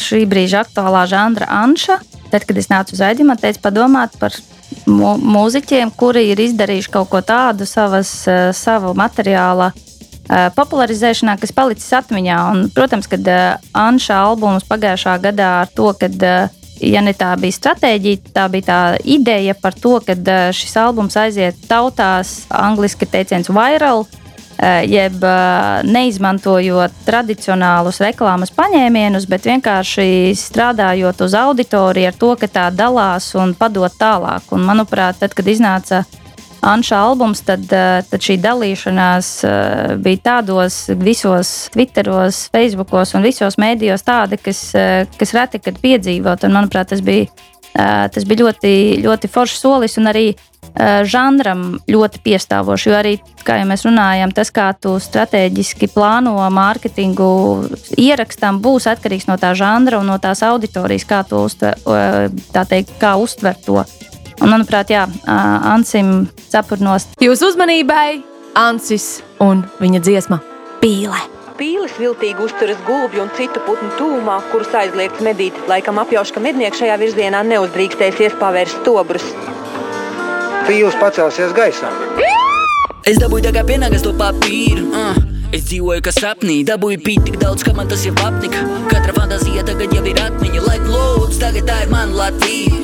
šī 0.00 0.22
brīža 0.24 0.62
aktuālā 0.64 1.02
žanra 1.10 1.44
Anša. 1.52 1.98
Tad, 2.32 2.46
kad 2.48 2.56
es 2.56 2.70
nācu 2.70 2.96
uz 2.96 3.02
raidījumu, 3.04 3.36
teicu 3.36 3.60
padomāt 3.60 4.16
par 4.18 4.32
mūziķiem, 4.88 5.92
kuri 6.00 6.30
ir 6.32 6.40
izdarījuši 6.40 6.92
kaut 6.94 7.10
ko 7.12 7.20
tādu 7.20 7.68
savas, 7.68 8.14
savu 8.56 8.94
materiālu 8.96 9.68
popularizēšanā, 10.56 11.36
kas 11.42 11.52
palicis 11.52 11.92
atmiņā. 12.00 12.38
Un, 12.54 12.64
protams, 12.72 13.10
kad 13.10 13.28
Anša 13.76 14.22
albums 14.30 14.64
pagājušā 14.70 15.18
gadā 15.20 15.52
ar 15.66 15.74
to, 15.76 15.92
kad 16.00 16.24
ja 16.80 17.02
ne 17.04 17.12
tā 17.16 17.34
bija 17.40 17.56
stratēģija, 17.56 18.32
tā 18.34 18.46
bija 18.52 18.66
tā 18.68 18.80
ideja 19.04 19.54
par 19.58 19.76
to, 19.76 19.98
ka 20.04 20.16
šis 20.56 20.76
albums 20.80 21.18
aiziet 21.20 21.60
tautās, 21.68 22.44
angļuiski 22.50 23.08
teiciens 23.10 23.50
viral, 23.52 24.06
jeb 24.84 25.22
neizmantojot 25.88 26.96
tradicionālus 27.06 28.00
reklāmas 28.04 28.52
paņēmienus, 28.52 29.26
bet 29.30 29.48
vienkārši 29.48 30.34
strādājot 30.36 31.24
uz 31.24 31.36
auditoriju 31.38 32.10
ar 32.10 32.18
to, 32.20 32.34
ka 32.40 32.48
tā 32.48 32.66
dalās 32.74 33.32
un 33.40 33.54
padod 33.56 33.94
tālāk. 33.96 34.50
Un, 34.52 34.66
manuprāt, 34.68 35.22
tad, 35.22 35.36
kad 35.36 35.48
iznāca 35.48 36.04
Anša 36.60 36.96
albums, 36.96 37.40
tad, 37.40 37.64
eh, 37.72 38.02
tad 38.10 38.20
šī 38.20 38.36
dalīšanās 38.40 39.28
eh, 39.48 39.94
bija 39.96 40.20
tādos 40.24 40.82
visos 41.00 41.70
Twitteros, 41.72 42.50
Facebookos 42.52 43.14
un 43.16 43.24
visos 43.24 43.56
mēdījos 43.56 44.04
tāda, 44.04 44.36
kas, 44.36 44.60
eh, 44.76 45.06
kas 45.16 45.32
reti 45.36 45.62
kad 45.64 45.80
piedzīvot. 45.80 46.44
Un, 46.44 46.58
manuprāt, 46.58 46.92
tas 46.92 47.00
bija, 47.00 47.30
tas 47.72 48.24
bija 48.26 48.42
ļoti, 48.42 48.72
ļoti 49.04 49.28
foršs 49.30 49.60
solis 49.62 49.94
un 50.00 50.10
arī 50.10 50.24
žanram 51.06 51.78
ļoti 51.86 52.18
piestāvošs. 52.24 52.86
Jo 52.88 52.96
arī, 52.98 53.12
kā 53.46 53.60
jau 53.60 53.68
mēs 53.70 53.86
runājam, 53.86 54.34
tas, 54.34 54.50
kā 54.50 54.68
tu 54.74 54.96
strateģiski 55.00 55.88
plāno 55.94 56.34
mārketingu 56.50 57.30
ierakstam, 57.94 58.58
būs 58.60 58.90
atkarīgs 58.90 59.30
no 59.30 59.38
tā 59.38 59.54
žanra 59.54 60.02
un 60.02 60.10
no 60.10 60.18
tās 60.18 60.42
auditorijas, 60.46 61.06
kā, 61.06 61.22
uztver, 61.30 61.78
teikt, 62.52 62.98
kā 62.98 63.14
uztver 63.22 63.58
to. 63.64 63.84
Un, 64.40 64.48
manuprāt, 64.48 64.92
jā, 64.92 65.04
Ansim 65.28 66.28
cepurnos. 66.48 67.10
Jūsu 67.20 67.52
uzmanībai 67.52 68.22
Ansis 68.58 69.20
un 69.42 69.62
viņa 69.80 70.00
dziesma 70.04 70.40
Pīle. 70.80 71.20
Pīlis 71.60 71.92
viltīgi 72.00 72.40
uzturas 72.40 72.78
gulbju 72.86 73.20
un 73.20 73.32
citu 73.36 73.60
putnu 73.66 73.90
tūmā, 73.98 74.38
kurus 74.48 74.72
aizliegts 74.80 75.20
medīt. 75.20 75.56
Laikam 75.68 76.00
apjauš, 76.00 76.32
ka 76.32 76.40
mednieks 76.40 76.80
šajā 76.80 76.96
virzienā 77.02 77.42
neuzdrīkstēsies 77.50 78.38
pavērst 78.40 78.80
stobrus. 78.80 79.26
Pīlis 80.64 80.96
pacelsies 81.02 81.52
gaisā. 81.52 81.92
Es 83.04 83.20
dabūju 83.20 83.52
kā 83.52 83.66
pienākas 83.68 84.06
to 84.06 84.14
papīru. 84.16 84.88
Uh. 84.88 85.26
Es 85.52 85.64
dzīvoju 85.66 86.04
kā 86.06 86.12
sapnī, 86.14 86.60
dabūju 86.64 87.00
pīt 87.04 87.24
tik 87.26 87.40
daudz, 87.42 87.64
ka 87.66 87.74
man 87.76 87.90
tas 87.90 88.06
jau 88.06 88.14
apnika. 88.24 88.64
Katra 88.92 89.16
fantāzija 89.16 89.66
tagad 89.66 89.96
jau 89.96 90.04
ir 90.06 90.20
atmiņa, 90.22 90.62
lai 90.68 90.78
lūdzu, 90.86 91.40
tagad 91.42 91.66
tā 91.68 91.82
ir 91.84 91.92
mana 91.92 92.22
Latvija. 92.22 92.79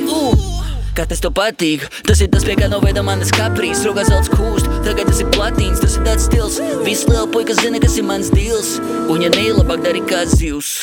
Kā 0.97 1.05
tas 1.05 1.21
tev 1.21 1.35
patīk. 1.37 1.83
Tas 2.09 2.23
ir 2.25 2.31
tas, 2.33 2.45
pie 2.49 2.55
kā 2.57 2.71
noveda 2.73 3.03
manas 3.05 3.29
kaprīs, 3.37 3.83
rokās 3.85 4.09
zelts 4.09 4.31
kūst. 4.33 4.71
Tagad 4.87 5.11
tas 5.11 5.19
ir 5.21 5.29
platīns, 5.35 5.83
tas 5.83 5.99
ir 5.99 6.07
tāds 6.07 6.25
stils. 6.25 6.57
Visi 6.87 7.11
liela 7.11 7.27
puika 7.29 7.53
zina, 7.59 7.77
kas 7.83 7.99
ir 8.01 8.07
mans 8.09 8.31
dīls. 8.33 8.79
Un 9.13 9.27
ja 9.27 9.29
neilabāk 9.35 9.85
dari 9.85 10.01
kā 10.09 10.23
zivs. 10.31 10.79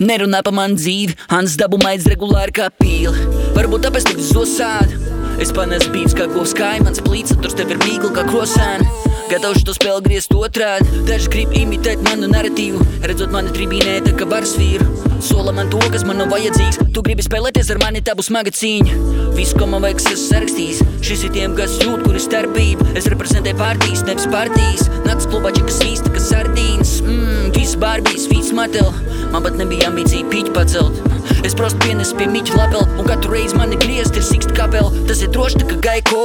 Nerunā 0.00 0.40
pa 0.46 0.50
manu 0.50 0.80
dzīvi, 0.80 1.18
Hans 1.28 1.58
dabu 1.60 1.76
maids 1.84 2.08
regulāri 2.08 2.56
kā 2.56 2.70
pīle. 2.80 3.12
Varbūt 3.54 3.84
tāpēc 3.84 4.08
tik 4.14 4.24
zosādi. 4.24 4.96
Es 5.44 5.52
panesu 5.52 5.92
bīts 5.92 6.16
kā 6.16 6.24
govs 6.32 6.56
kaimans, 6.56 7.04
plīts, 7.04 7.36
tur 7.36 7.52
tev 7.52 7.76
ir 7.76 7.84
mīkli 7.84 8.14
kā 8.16 8.24
krosēni. 8.30 8.88
Gatavs 9.34 9.64
to 9.66 9.72
spēli 9.74 10.04
griezt 10.04 10.30
otrādi. 10.30 11.00
Daži 11.08 11.30
grib 11.32 11.54
imitēt 11.58 12.04
manu 12.06 12.28
narratīvu, 12.30 12.78
redzot 13.02 13.32
mani 13.34 13.50
tribīnē, 13.50 13.96
tā 14.06 14.12
kā 14.14 14.28
varas 14.30 14.52
vīru. 14.54 14.86
Sola 15.26 15.50
man 15.56 15.72
to, 15.72 15.80
kas 15.90 16.04
man 16.06 16.20
nav 16.22 16.30
vajadzīgs. 16.30 16.78
Tu 16.94 17.02
gribi 17.02 17.24
spēlēties 17.26 17.72
ar 17.74 17.80
mani, 17.82 18.02
tā 18.06 18.14
būs 18.14 18.28
smaga 18.30 18.52
cīņa. 18.54 18.94
Viss, 19.34 19.56
ko 19.58 19.66
man 19.72 19.82
vajag, 19.82 20.04
es 20.12 20.28
sarakstījis. 20.28 20.84
Šis 21.02 21.24
ir 21.26 21.34
tiem, 21.34 21.56
kas 21.58 21.74
jūt, 21.82 22.04
kur 22.06 22.14
ir 22.14 22.22
starpība. 22.22 22.86
Es 22.94 23.10
reprezentēju 23.10 23.58
partijas, 23.58 24.04
nevis 24.06 24.28
partijas. 24.30 24.86
Nakts 25.08 25.26
klubā, 25.32 25.50
kas 25.58 25.82
īsta, 25.82 26.14
kas 26.14 26.30
sardīnas. 26.30 27.00
Mmm, 27.02 27.50
viss 27.58 27.74
barbijas, 27.82 28.28
viss 28.30 28.54
matel. 28.54 28.94
Man 29.34 29.42
pat 29.42 29.58
nebija 29.58 29.90
ambīcija 29.90 30.30
pīķi 30.30 30.54
pacelt. 30.54 31.02
Es 31.44 31.56
prostu 31.56 31.80
pienesu 31.82 32.16
pie 32.16 32.28
miķa 32.30 32.56
lapela, 32.56 32.86
un 33.00 33.08
katru 33.08 33.34
reizi 33.34 33.56
mani 33.58 33.76
griezt 33.80 34.16
ir 34.16 34.24
siksta 34.24 34.54
kapela. 34.56 34.92
Tas 35.08 35.20
ir 35.24 35.32
droši 35.34 35.60
tā 35.60 35.68
kā 35.72 35.80
gaiko. 35.88 36.22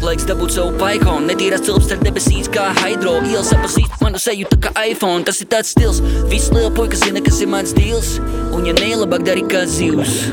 Laiks 0.00 0.24
dabūt 0.28 0.54
savu 0.54 0.72
paikonu, 0.80 1.26
netīrās 1.28 1.66
cilps 1.66 1.90
ar 1.92 2.00
debesīs 2.20 2.50
kā 2.52 2.70
hidro. 2.82 3.18
Ielas 3.24 3.52
apazīst 3.54 4.00
manu 4.02 4.18
seju 4.20 4.48
tā 4.50 4.58
kā 4.60 4.70
iPhone, 4.84 5.24
tas 5.24 5.40
ir 5.40 5.48
tāds 5.48 5.72
stils. 5.72 6.00
Viss 6.28 6.50
liela 6.52 6.70
puika 6.70 6.96
zina, 6.96 7.20
kas 7.20 7.40
ir 7.40 7.48
mans 7.48 7.72
dīls. 7.72 8.18
Un 8.52 8.66
ja 8.66 8.74
nelabāk 8.76 9.24
dari 9.24 9.42
kā 9.48 9.64
zivs. 9.66 10.28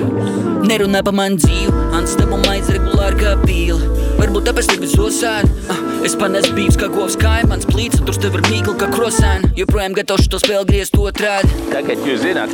Nerunā 0.67 1.03
pa 1.05 1.13
manu 1.15 1.39
dzīvi, 1.39 1.85
Ants 1.95 2.17
dabu 2.19 2.39
maiz 2.43 2.67
regulāri 2.73 3.21
kā 3.21 3.35
pīli. 3.45 3.87
Varbūt 4.17 4.49
tāpēc 4.49 4.71
tev 4.73 4.83
zosēni. 4.91 5.51
Uh, 5.69 5.79
es 6.03 6.17
panesu 6.19 6.51
bīvs 6.57 6.79
kā 6.81 6.89
govs 6.91 7.15
kaimans, 7.21 7.67
un 7.67 8.05
tur 8.05 8.19
tev 8.19 8.35
ir 8.35 8.43
mīkli 8.49 8.75
kā 8.81 8.89
krosēni. 8.91 9.53
Joprojām 9.61 9.95
gatavs 9.95 10.27
to 10.27 10.41
spēli 10.41 10.67
griezt 10.67 10.97
otrādi. 10.97 11.47
Tagad 11.71 12.03
jūs 12.03 12.25
zināt, 12.25 12.51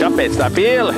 kāpēc 0.00 0.40
tā 0.40 0.50
pīle 0.56 0.96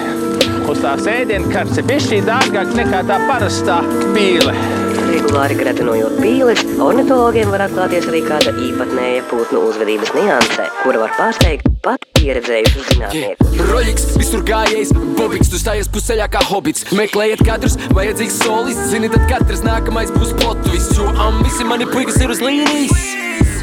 uz 0.70 0.80
tās 0.80 1.04
ēdienu 1.10 1.52
kartes 1.52 1.82
ir 1.82 1.88
bišķī 1.90 2.24
dārgāk 2.24 2.72
nekā 2.78 3.04
tā 3.10 3.20
parastā 3.28 3.82
pīle. 4.14 4.93
Regulāri 5.14 5.57
gretinojot 5.59 6.18
pīles, 6.18 6.62
ornitologiem 6.83 7.53
var 7.53 7.66
atklāties 7.68 8.09
arī 8.11 8.24
kāda 8.27 8.55
īpatnēja 8.66 9.22
putnu 9.31 9.62
uzvedības 9.68 10.14
nianse, 10.16 10.66
kura 10.83 11.05
var 11.05 11.14
pārsteigt 11.18 11.68
pat 11.85 12.07
pieredzējušus 12.18 12.88
zinātniekus. 12.90 13.59
Roļiks, 13.68 14.07
visur 14.18 14.44
gājējs, 14.48 14.94
bobiks, 15.18 15.53
tu 15.53 15.61
stājies 15.61 15.90
pusceļā 15.92 16.27
kā 16.33 16.42
hobits. 16.48 16.87
Meklējiet 16.96 17.44
katrs, 17.46 17.77
vajadzīgs 17.94 18.40
solis, 18.40 18.81
zini, 18.90 19.11
tad 19.12 19.29
katrs 19.31 19.62
nākamais 19.66 20.12
būs 20.16 20.33
plotvis, 20.40 20.88
jo 20.96 21.11
ambisi 21.29 21.68
mani 21.68 21.88
puikas 21.92 22.18
ir 22.24 22.35
uz 22.35 22.42
līnijas. 22.42 23.12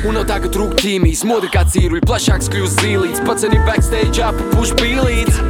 Un 0.07 0.15
nav 0.17 0.25
tā, 0.29 0.39
ka 0.41 0.49
trūk 0.53 0.77
ķīmijas, 0.79 1.25
moda 1.29 1.49
kā 1.51 1.65
cīruļi, 1.73 2.05
plašāks 2.07 2.49
kļūst 2.53 2.85
zīlīts, 2.85 3.25
pats 3.27 3.45
arī 3.49 3.59
backstage 3.67 4.23
apapuš 4.29 4.73
pīlīts. 4.79 5.41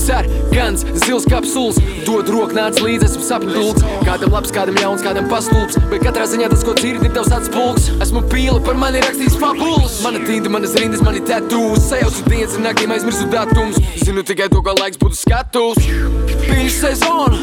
Sarkans, 0.00 0.84
zils 1.04 1.26
kapsuls, 1.28 1.78
dod 2.06 2.28
roku 2.32 2.56
nāc 2.56 2.80
līdzi, 2.80 3.10
esmu 3.10 3.26
sapņu 3.26 3.52
dulks. 3.54 3.84
Kādam 4.06 4.32
labs, 4.34 4.52
kādam 4.54 4.78
jauns, 4.80 5.04
kādam 5.04 5.28
pastulps, 5.30 5.76
bet 5.92 6.04
katrā 6.06 6.24
ziņā 6.30 6.48
tas, 6.52 6.64
ko 6.66 6.74
dzirdi, 6.78 7.10
ir 7.10 7.14
tavs 7.16 7.32
atspulks. 7.36 7.90
Esmu 8.00 8.24
pīle, 8.32 8.58
par 8.64 8.78
mani 8.80 9.02
rakstījis 9.04 9.36
fabulas. 9.40 10.00
Mana 10.04 10.22
tinta, 10.24 10.52
manas 10.52 10.74
rindas, 10.80 11.04
mani 11.04 11.20
tatūs, 11.28 11.90
sajaucu 11.90 12.24
dienas 12.30 12.56
un 12.56 12.66
naktīm 12.68 12.96
aizmirsu 12.96 13.28
datums. 13.32 13.80
Zinu 14.00 14.24
tikai 14.26 14.48
to, 14.52 14.64
ka 14.64 14.74
laiks 14.80 15.00
būtu 15.00 15.20
skatus. 15.20 15.84
Pīļu 16.46 16.72
sezona, 16.72 17.38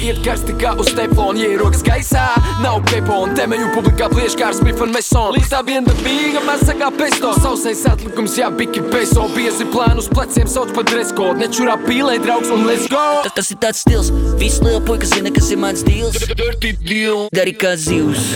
iet 0.00 0.18
karsti 0.24 0.56
kā 0.60 0.74
uz 0.80 0.90
teflona, 0.96 1.44
ierokas 1.46 1.84
gaisā, 1.86 2.26
nav 2.64 2.82
pepona. 2.90 3.36
Temeļu 3.38 3.70
publikā 3.76 4.10
plieš 4.12 4.36
kā 4.40 4.50
Smith 4.56 4.82
un 4.82 4.92
Mason. 4.94 5.30
Līdz 5.36 5.52
tā 5.52 5.62
viena 5.66 5.86
dabīga, 5.88 6.42
masa 6.48 6.74
kā 6.76 6.90
pesto. 6.96 7.32
Sausais 7.40 7.86
atlikums, 7.88 8.36
jā, 8.40 8.50
biki 8.52 8.82
peso. 8.90 9.28
Biezi 9.36 9.68
plānu 9.70 10.02
uz 10.02 10.10
pleciem 10.10 10.50
sauc 10.50 10.74
par 10.76 10.88
dress 10.90 11.14
code. 11.16 11.38
Nečurā 11.40 11.78
pīlē, 12.00 12.16
draugs, 12.22 12.48
un 12.48 12.64
let's 12.64 12.88
go! 12.88 13.20
Tas, 13.26 13.34
tas 13.36 13.50
ir 13.52 13.58
tāds 13.60 13.82
stils, 13.84 14.08
visi 14.40 14.62
liela 14.64 14.80
puika 14.84 15.08
zina, 15.08 15.32
kas 15.34 15.50
ir 15.52 15.60
mans 15.60 15.84
dīls. 15.84 16.16
Dari 17.36 17.52
kā 17.60 17.74
zivs. 17.76 18.30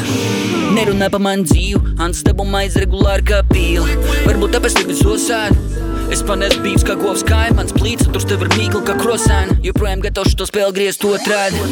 Nerunā 0.74 1.08
par 1.12 1.22
manu 1.24 1.46
dzīvi, 1.48 1.94
Ants 2.02 2.20
dabū 2.26 2.44
maiz 2.50 2.76
regulāri 2.82 3.24
kā 3.30 3.40
pīle. 3.48 3.96
Varbūt 4.26 4.56
tāpēc 4.58 4.76
tevi 4.82 4.98
sosādi. 4.98 5.56
Es 6.12 6.20
panesu 6.26 6.60
bīvs 6.60 6.84
kā 6.84 6.98
govs 7.00 7.24
kaimans, 7.26 7.72
plīts, 7.72 8.10
tur 8.12 8.26
tev 8.28 8.44
ir 8.44 8.52
mīkli 8.58 8.84
kā 8.84 8.98
krosēna. 9.00 9.56
Joprojām 9.64 10.04
gatavs 10.04 10.36
šo 10.36 10.50
spēli 10.50 10.76
griezt 10.82 11.08
otrādi. 11.08 11.62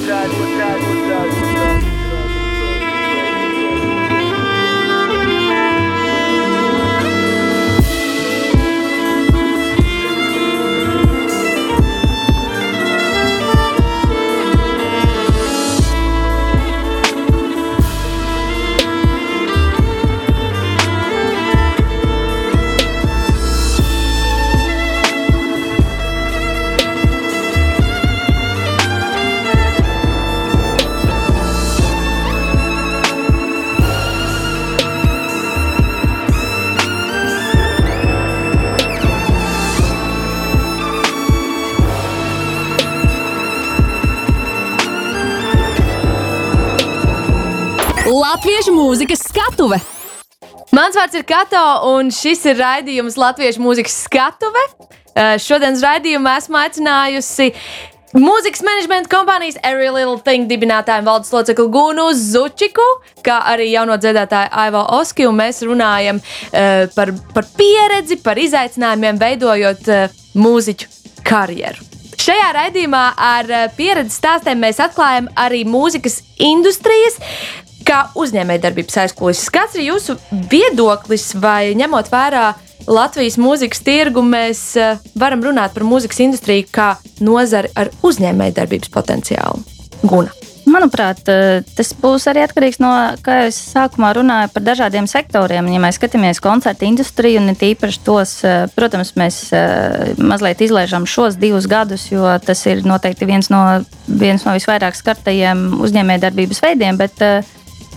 Latviešu 48.43 48.73
mūzikas 48.75 49.21
skatuve! 49.23 49.77
Mans 50.75 50.97
vārds 50.99 51.15
ir 51.15 51.23
Kato, 51.23 51.61
un 51.93 52.09
šis 52.11 52.41
ir 52.51 52.57
raidījums 52.59 53.15
Latviešu 53.15 53.63
mūzikas 53.63 53.95
skatuve. 54.09 54.65
Eh, 55.15 55.37
Šodienas 55.39 55.85
raidījumā 55.87 56.33
esmu 56.41 56.59
aicinājusi 56.59 57.47
mūzikas 58.19 58.65
menedžmenta 58.67 59.13
kompānijas 59.15 59.61
Every 59.63 59.93
Little 59.95 60.19
Thing 60.27 60.51
dibinātāju 60.51 61.07
valdes 61.07 61.31
locekli 61.31 61.69
Gunu 61.71 62.09
Zučiku, 62.19 62.89
kā 63.23 63.39
arī 63.53 63.71
jauno 63.77 63.95
dziedātāju 64.03 64.51
Aivo 64.65 64.83
Oski. 64.99 65.31
un 65.31 65.39
Mēs 65.39 65.63
runājam 65.63 66.19
uh, 66.19 66.91
par, 66.99 67.15
par 67.39 67.47
pieredzi, 67.55 68.19
par 68.27 68.43
izaicinājumiem, 68.43 69.23
veidojot 69.23 69.87
uh, 69.87 70.23
mūziķu 70.35 70.91
karjeru. 71.31 71.93
Šajā 72.23 72.51
raidījumā 72.55 73.07
ar 73.19 73.49
pieredzes 73.79 74.19
stāstiem 74.19 74.61
mēs 74.63 74.83
atklājam 74.83 75.31
arī 75.39 75.63
mūzikas 75.67 76.21
industrijas, 76.43 77.17
kā 77.87 78.03
uzņēmējdarbības 78.19 79.01
aizkulisēs. 79.05 79.53
Kāds 79.55 79.79
ir 79.79 79.89
jūsu 79.91 80.19
viedoklis 80.53 81.33
vai 81.41 81.73
ņemot 81.79 82.13
vērā 82.13 82.53
Latvijas 82.91 83.39
mūzikas 83.39 83.85
tirgu, 83.87 84.25
mēs 84.27 84.63
uh, 84.81 84.97
varam 85.15 85.45
runāt 85.47 85.77
par 85.77 85.87
mūzikas 85.87 86.25
industriju 86.25 86.67
kā 86.75 86.93
nozari 87.23 87.71
ar 87.79 87.93
uzņēmējdarbības 88.03 88.91
potenciālu? 88.91 89.63
Guna. 90.03 90.33
Manuprāt, 90.63 91.27
eh, 91.27 91.65
tas 91.75 91.91
būs 91.99 92.29
arī 92.31 92.45
atkarīgs 92.47 92.79
no, 92.83 92.91
kā 93.25 93.41
jau 93.41 93.47
es 93.51 93.59
sākumā 93.73 94.13
runāju, 94.15 94.53
par 94.55 94.63
dažādiem 94.63 95.09
sektoriem. 95.11 95.67
Ja 95.73 95.81
mēs 95.83 95.99
skatāmies 95.99 96.41
koncertu 96.43 96.87
industriju, 96.87 97.41
un 97.43 97.57
tīpaši 97.59 98.03
tos, 98.07 98.45
eh, 98.45 98.69
protams, 98.77 99.13
mēs 99.19 99.53
eh, 99.53 100.15
mazliet 100.19 100.63
izlaižam 100.63 101.07
šos 101.07 101.37
divus 101.37 101.67
gadus, 101.67 102.07
jo 102.13 102.39
tas 102.47 102.63
ir 102.67 102.85
noteikti 102.87 103.27
viens 103.27 103.51
no, 103.51 103.83
viens 104.07 104.45
no 104.47 104.55
visvairāk 104.55 104.95
skartajiem 104.95 105.83
uzņēmējdarbības 105.83 106.63
veidiem. 106.63 106.97
Bet, 106.97 107.19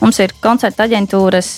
Mums 0.02 0.20
ir 0.22 0.34
koncerta 0.44 0.86
aģentūras, 0.86 1.50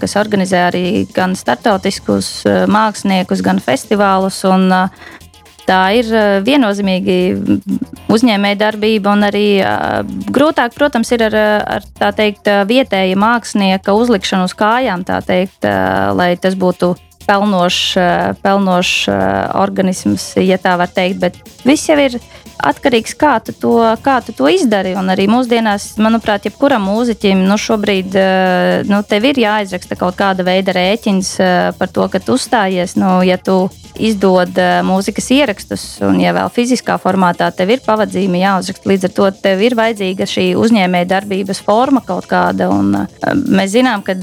kas 0.00 0.16
organizē 0.20 0.66
arī 0.68 0.86
gan 1.16 1.34
startautiskus 1.38 2.44
māksliniekus, 2.70 3.42
gan 3.44 3.58
festivālus. 3.62 4.42
Un, 4.46 4.68
tā 5.66 5.80
ir 5.98 6.10
viennozīmīgi 6.46 7.16
uzņēmēja 8.12 8.58
darbība, 8.60 9.16
un 9.16 9.26
arī 9.26 9.46
grūtāk, 10.30 10.76
protams, 10.76 11.10
ir 11.16 11.26
ar, 11.26 11.38
ar 11.78 11.88
tā 11.98 12.12
teikt, 12.14 12.46
vietēja 12.68 13.18
mākslinieka 13.18 13.96
uzlikšanu 13.96 14.46
uz 14.46 14.54
kājām, 14.56 15.02
teikt, 15.06 15.66
lai 15.66 16.34
tas 16.38 16.54
būtu 16.54 16.94
pelnošs, 17.26 17.84
pelnošs 18.42 18.96
organisms, 19.58 20.32
ja 20.40 20.58
tā 20.62 20.76
var 20.80 20.92
teikt. 20.92 21.22
Bet 21.22 21.40
viss 21.66 21.88
jau 21.90 21.98
ir 22.00 22.18
atkarīgs 22.56 23.14
no 23.14 23.20
kā, 23.20 23.32
tu 23.44 23.52
to, 23.52 23.74
kā 24.02 24.16
tu 24.24 24.32
to 24.36 24.48
izdari. 24.48 24.94
Un 24.96 25.10
arī 25.12 25.26
mūsdienās, 25.30 25.94
manuprāt, 26.02 26.46
jebkuram 26.48 26.86
mūziķim 26.88 27.44
nu, 27.46 27.58
šobrīd 27.60 28.16
nu, 28.88 29.00
tev 29.08 29.26
ir 29.28 29.40
jāizraksta 29.42 29.98
kaut 29.98 30.16
kāda 30.18 30.46
veida 30.46 30.74
rēķins 30.76 31.34
par 31.78 31.92
to, 31.92 32.06
ka 32.12 32.20
tu 32.22 32.36
uzstājies. 32.36 32.96
Nu, 33.00 33.18
ja 33.26 33.36
tu 33.36 33.66
izdod 33.96 34.58
mūzikas 34.84 35.30
ierakstus, 35.32 35.84
un 36.04 36.20
ja 36.20 36.34
vēl 36.36 36.50
fiziskā 36.52 36.98
formātā 37.00 37.48
tev 37.56 37.72
ir 37.72 37.84
pavadzīme 37.84 38.42
jāuzraksta, 38.42 38.90
līdz 38.92 39.08
ar 39.08 39.14
to 39.16 39.30
tev 39.40 39.64
ir 39.64 39.76
vajadzīga 39.78 40.28
šī 40.28 40.50
uzņēmēja 40.60 41.10
darbības 41.12 41.62
forma 41.64 42.04
kaut 42.04 42.28
kāda. 42.30 42.70
Un, 42.72 42.92
mēs 43.48 43.72
zinām, 43.76 44.04
ka 44.04 44.16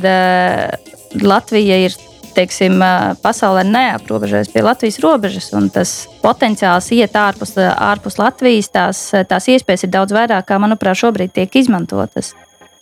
Latvija 1.22 1.78
ir 1.86 1.98
teiksim, 2.36 2.80
pasaulē 3.24 3.64
neaprobežojas 3.68 4.52
pie 4.54 4.64
Latvijas 4.66 5.00
robežas, 5.04 5.52
un 5.58 5.70
tas 5.74 5.94
potenciāls 6.24 6.90
iet 6.96 7.16
ārpus, 7.20 7.56
ārpus 7.60 8.20
Latvijas, 8.22 8.72
tās, 8.74 9.04
tās 9.30 9.50
iespējas 9.54 9.88
ir 9.88 9.94
daudz 9.94 10.16
vairāk, 10.16 10.48
kā, 10.50 10.60
manuprāt, 10.62 11.00
šobrīd 11.04 11.36
tiek 11.36 11.62
izmantotas. 11.64 12.34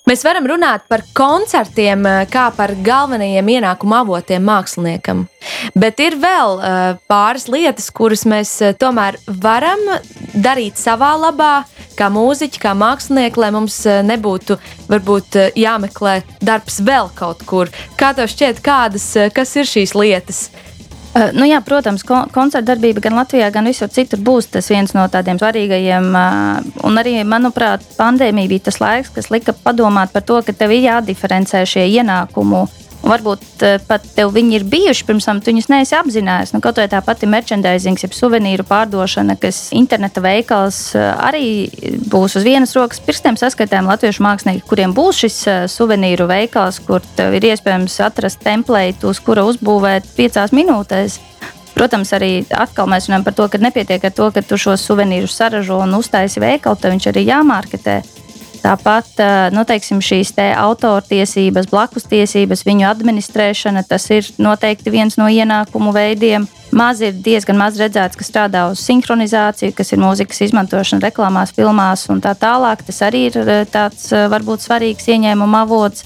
Mēs 0.09 0.23
varam 0.25 0.47
runāt 0.49 0.87
par 0.89 1.03
koncertiem, 1.13 2.01
kā 2.33 2.47
par 2.57 2.73
galvenajiem 2.83 3.51
ienākuma 3.53 3.99
avotiem 4.01 4.41
māksliniekam. 4.49 5.27
Bet 5.77 6.01
ir 6.01 6.17
vēl 6.17 6.57
pāris 7.11 7.45
lietas, 7.53 7.91
kuras 7.93 8.25
mēs 8.25 8.55
tomēr 8.81 9.19
varam 9.43 9.83
darīt 10.33 10.81
savā 10.81 11.11
labā, 11.21 11.51
kā 11.99 12.09
mūziķi, 12.09 12.63
kā 12.63 12.73
mākslinieki, 12.77 13.43
lai 13.43 13.51
mums 13.53 13.77
nebūtu 14.09 14.57
varbūt 14.89 15.37
jāmeklē 15.61 16.17
darbs 16.41 16.81
vēl 16.81 17.13
kaut 17.15 17.45
kur. 17.45 17.69
Kā 17.99 18.15
tev 18.17 18.31
šķiet, 18.33 18.65
kādas 18.65 19.05
kas 19.37 19.53
ir 19.61 19.69
šīs 19.69 19.93
lietas? 19.95 20.47
Uh, 21.11 21.27
nu 21.35 21.43
jā, 21.43 21.57
protams, 21.59 22.05
kon 22.07 22.29
koncerta 22.31 22.71
darbība 22.71 23.01
gan 23.03 23.17
Latvijā, 23.19 23.49
gan 23.51 23.67
visur 23.67 23.89
citur 23.91 24.21
būs 24.23 24.47
tas 24.53 24.69
viens 24.71 24.93
no 24.95 25.03
tādiem 25.11 25.41
svarīgajiem. 25.41 26.07
Uh, 26.15 26.85
un 26.87 27.01
arī, 27.01 27.17
manuprāt, 27.27 27.83
pandēmija 27.97 28.47
bija 28.47 28.67
tas 28.69 28.79
laiks, 28.79 29.11
kas 29.11 29.27
lika 29.33 29.51
padomāt 29.51 30.13
par 30.15 30.23
to, 30.23 30.39
ka 30.45 30.55
tev 30.55 30.71
ir 30.71 30.85
jādiferencē 30.87 31.65
šie 31.67 31.83
ienākumu 31.97 32.63
varbūt 33.03 33.63
uh, 33.65 33.77
pat 33.87 34.05
tev 34.15 34.33
viņi 34.35 34.57
ir 34.59 34.65
bijuši 34.69 35.05
pirms 35.07 35.27
tam, 35.27 35.41
tu 35.41 35.51
viņus 35.51 35.69
neesi 35.71 35.95
apzinājies. 35.97 36.53
Nu, 36.55 36.61
kaut 36.63 36.79
vai 36.81 36.87
tā 36.91 37.01
pati 37.05 37.29
merchandising, 37.29 37.99
jeb 38.01 38.15
suvenīru 38.15 38.65
pārdošana, 38.67 39.37
kas 39.41 39.63
interneta 39.77 40.23
veikals 40.23 40.83
uh, 40.97 41.11
arī 41.29 41.69
būs 42.11 42.37
uz 42.39 42.47
vienas 42.47 42.75
rokas 42.77 43.01
pirkstiem 43.03 43.39
saskaitām 43.39 43.89
latviešu 43.89 44.25
mākslinieki, 44.25 44.67
kuriem 44.69 44.95
būs 44.97 45.23
šis 45.25 45.41
uh, 45.47 45.59
suvenīru 45.71 46.29
veikals, 46.31 46.81
kur 46.85 47.05
ir 47.21 47.49
iespējams 47.51 47.99
atrast 48.05 48.41
templētu, 48.45 49.11
uz 49.11 49.21
kura 49.23 49.45
uzbūvēt 49.49 50.15
piecās 50.17 50.55
minūtēs. 50.55 51.19
Protams, 51.71 52.11
arī 52.13 52.31
atkal 52.51 52.89
mēs 52.91 53.07
runājam 53.07 53.23
par 53.25 53.35
to, 53.37 53.45
ka 53.49 53.61
nepietiek 53.61 54.03
ar 54.05 54.13
to, 54.15 54.27
ka 54.35 54.43
tu 54.45 54.59
šos 54.59 54.83
suvenīrus 54.85 55.37
saražo 55.39 55.79
un 55.81 55.95
uztaisi 55.97 56.43
veikalu, 56.43 56.77
tev 56.77 56.93
viņš 56.93 57.07
arī 57.13 57.23
jāmārketē. 57.29 58.01
Tāpat 58.61 59.17
nu, 59.55 59.63
teiksim, 59.65 60.03
šīs 60.05 60.35
te 60.37 60.45
autortiesības, 60.53 61.65
blakus 61.71 62.05
tiesības, 62.11 62.61
viņu 62.67 62.85
administrēšana, 62.91 63.81
tas 63.89 64.05
ir 64.13 64.27
noteikti 64.37 64.93
viens 64.93 65.17
no 65.17 65.25
ienākumu 65.25 65.93
veidiem. 65.95 66.45
Maz 66.77 67.01
ir 67.03 67.17
diezgan 67.25 67.57
maz 67.59 67.79
redzēts, 67.81 68.15
kas 68.19 68.29
strādā 68.29 68.67
uz 68.71 68.83
sinhronizāciju, 68.85 69.73
kas 69.75 69.91
ir 69.91 69.99
mūzikas 70.03 70.43
izmantošana 70.45 71.09
reklāmās, 71.09 71.55
filmās 71.57 72.05
un 72.13 72.21
tā 72.23 72.35
tālāk. 72.37 72.85
Tas 72.87 73.01
arī 73.09 73.25
ir 73.31 73.67
tāds 73.73 74.07
varbūt 74.13 74.63
svarīgs 74.67 75.09
ieņēmuma 75.09 75.65
avots. 75.65 76.05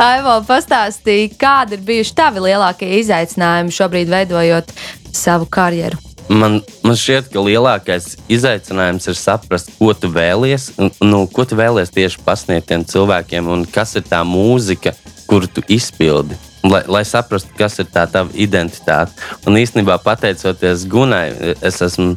Aivo, 0.00 0.38
pastāstīja, 0.48 1.34
kādi 1.38 1.76
ir 1.76 1.84
bijuši 1.84 2.16
tavi 2.16 2.46
lielākie 2.48 2.88
izaicinājumi 3.02 3.74
šobrīd 3.76 4.08
veidojot 4.08 4.72
savu 5.12 5.44
karjeru? 5.52 6.09
Man, 6.30 6.60
man 6.86 6.94
šķiet, 6.94 7.32
ka 7.32 7.42
lielākais 7.42 8.12
izaicinājums 8.30 9.08
ir 9.10 9.16
saprast, 9.18 9.72
ko 9.80 9.90
tu 9.98 10.06
vēlies, 10.14 10.68
nu, 11.02 11.24
ko 11.26 11.42
tu 11.42 11.56
vēlies 11.58 11.90
tieši 11.90 12.20
pasniegt 12.22 12.68
tiem 12.70 12.84
cilvēkiem, 12.86 13.48
un 13.50 13.64
kas 13.66 13.96
ir 13.98 14.04
tā 14.06 14.20
mūzika, 14.22 14.92
kuru 15.26 15.50
tu 15.50 15.64
izpildi. 15.66 16.38
Lai, 16.62 16.84
lai 16.86 17.02
saprastu, 17.08 17.50
kas 17.58 17.80
ir 17.82 17.88
tā 17.90 18.04
tava 18.06 18.30
identitāte. 18.38 19.16
Un 19.48 19.58
īstenībā, 19.58 19.96
pateicoties 20.04 20.84
Gunai, 20.92 21.56
es 21.66 21.80
esmu 21.82 22.14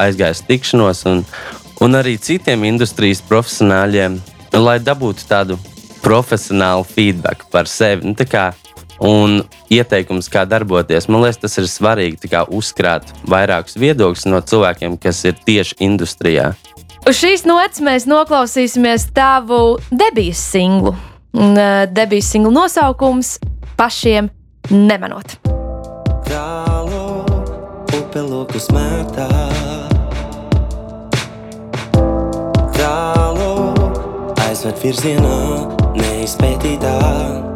aizgājis 0.00 0.42
tikšanos, 0.48 1.04
un, 1.12 1.22
un 1.86 1.98
arī 2.00 2.16
citiem 2.18 2.66
industrijas 2.66 3.22
profesionāļiem, 3.28 4.18
lai 4.58 4.78
dabūtu 4.82 5.28
tādu 5.30 5.60
profesionālu 6.02 6.82
feedback 6.88 7.46
par 7.52 7.70
sevi. 7.70 8.10
Nu, 8.10 8.26
kā, 8.26 8.50
un 9.02 9.42
ieteikums, 9.72 10.28
kā 10.30 10.44
darboties. 10.48 11.08
Man 11.08 11.24
liekas, 11.24 11.40
tas 11.42 11.58
ir 11.58 11.68
svarīgi 11.70 12.30
uzkrāt 12.54 13.10
vairākus 13.30 13.78
viedokļus 13.80 14.28
no 14.30 14.40
cilvēkiem, 14.40 14.98
kas 14.98 15.24
ir 15.24 15.38
tieši 15.46 15.80
industrijā. 15.84 16.52
Uz 17.04 17.18
šīs 17.20 17.44
nots 17.44 17.82
mēs 17.84 18.06
noklausīsimies 18.08 19.10
tavu 19.12 19.76
debijas 19.92 20.40
singlu. 20.40 20.94
Uh, 21.34 21.84
debijas 21.90 22.30
singla 22.32 22.52
nosaukums 22.62 23.38
pašiem 23.76 24.30
nemanot. 24.70 25.36
Tālu 26.24 27.24
upe 27.98 28.22
lokus 28.24 28.70
mētā. 28.72 29.28
Tālu 32.78 33.50
aizved 34.46 34.78
virzienā 34.86 35.40
neizpētītā. 35.98 37.53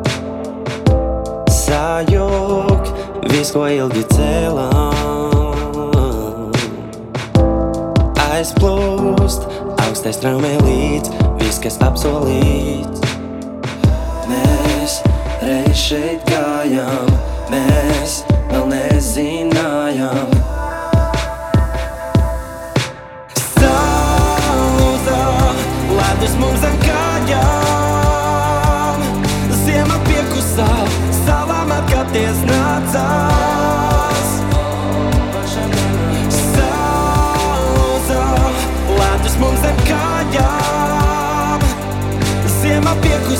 Sajūg 1.69 2.87
viss, 3.29 3.51
ko 3.53 3.67
ilgi 3.69 4.01
cēlām. 4.15 5.69
Aizplūst 8.25 9.45
augstais 9.85 10.17
traumē 10.23 10.55
līdz 10.65 11.13
viss, 11.43 11.61
kas 11.61 11.77
apsolīts. 11.85 13.05
Mēs 14.33 15.01
reiz 15.45 15.77
šeit 15.85 16.25
gājām, 16.33 17.13
mēs 17.53 18.23
vēl 18.49 18.71
nezinājām. 18.73 20.58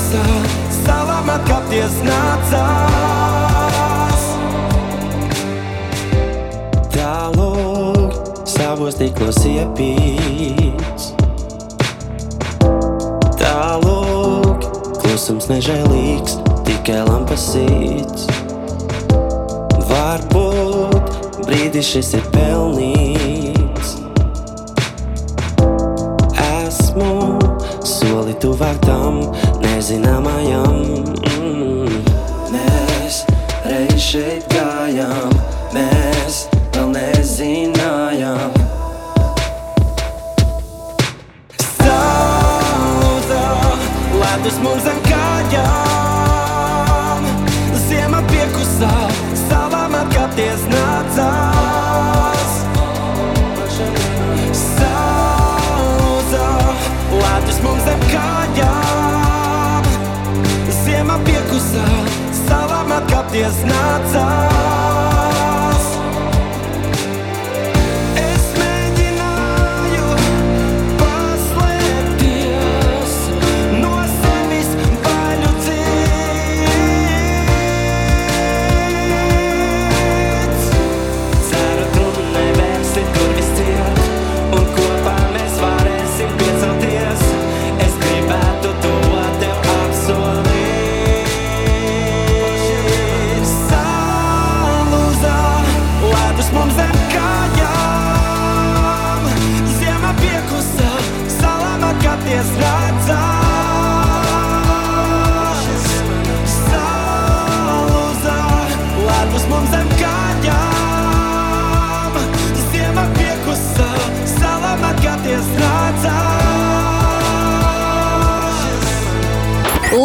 Piekusā, 0.09 0.23
salām 0.83 1.29
atkāpties 1.29 1.99
nācās. 2.05 3.43
Tālāk 6.93 8.13
savos 8.47 8.95
tiklos 8.97 9.37
iepīts. 9.45 11.13
Tālāk 13.39 14.67
klusums 15.01 15.49
nežēlīgs, 15.49 16.39
tikai 16.65 17.03
lampas 17.07 17.51
sīts. 17.53 18.27
Varbūt 19.89 21.45
brīdis 21.45 21.93
šis 21.93 22.13
ir 22.19 22.25
pelnīts. 22.33 23.97
Esmu 26.49 27.39
soli 27.83 28.33
tuvāk 28.41 28.77
tam 28.85 29.23
nezināmajam. 29.89 30.75
Mm. 31.41 31.89
Mēs 32.53 33.23
reiz 33.65 33.97
šeit 33.97 34.45
gājām, 34.53 35.33
mēs 35.73 36.43
vēl 36.75 36.91
nezinājām. 36.93 38.53
Sauza, 41.79 43.43
ledus 44.13 44.61
mums 44.61 44.85
zem 44.85 45.01
salām 63.29 63.69
atkāpties 63.69 64.68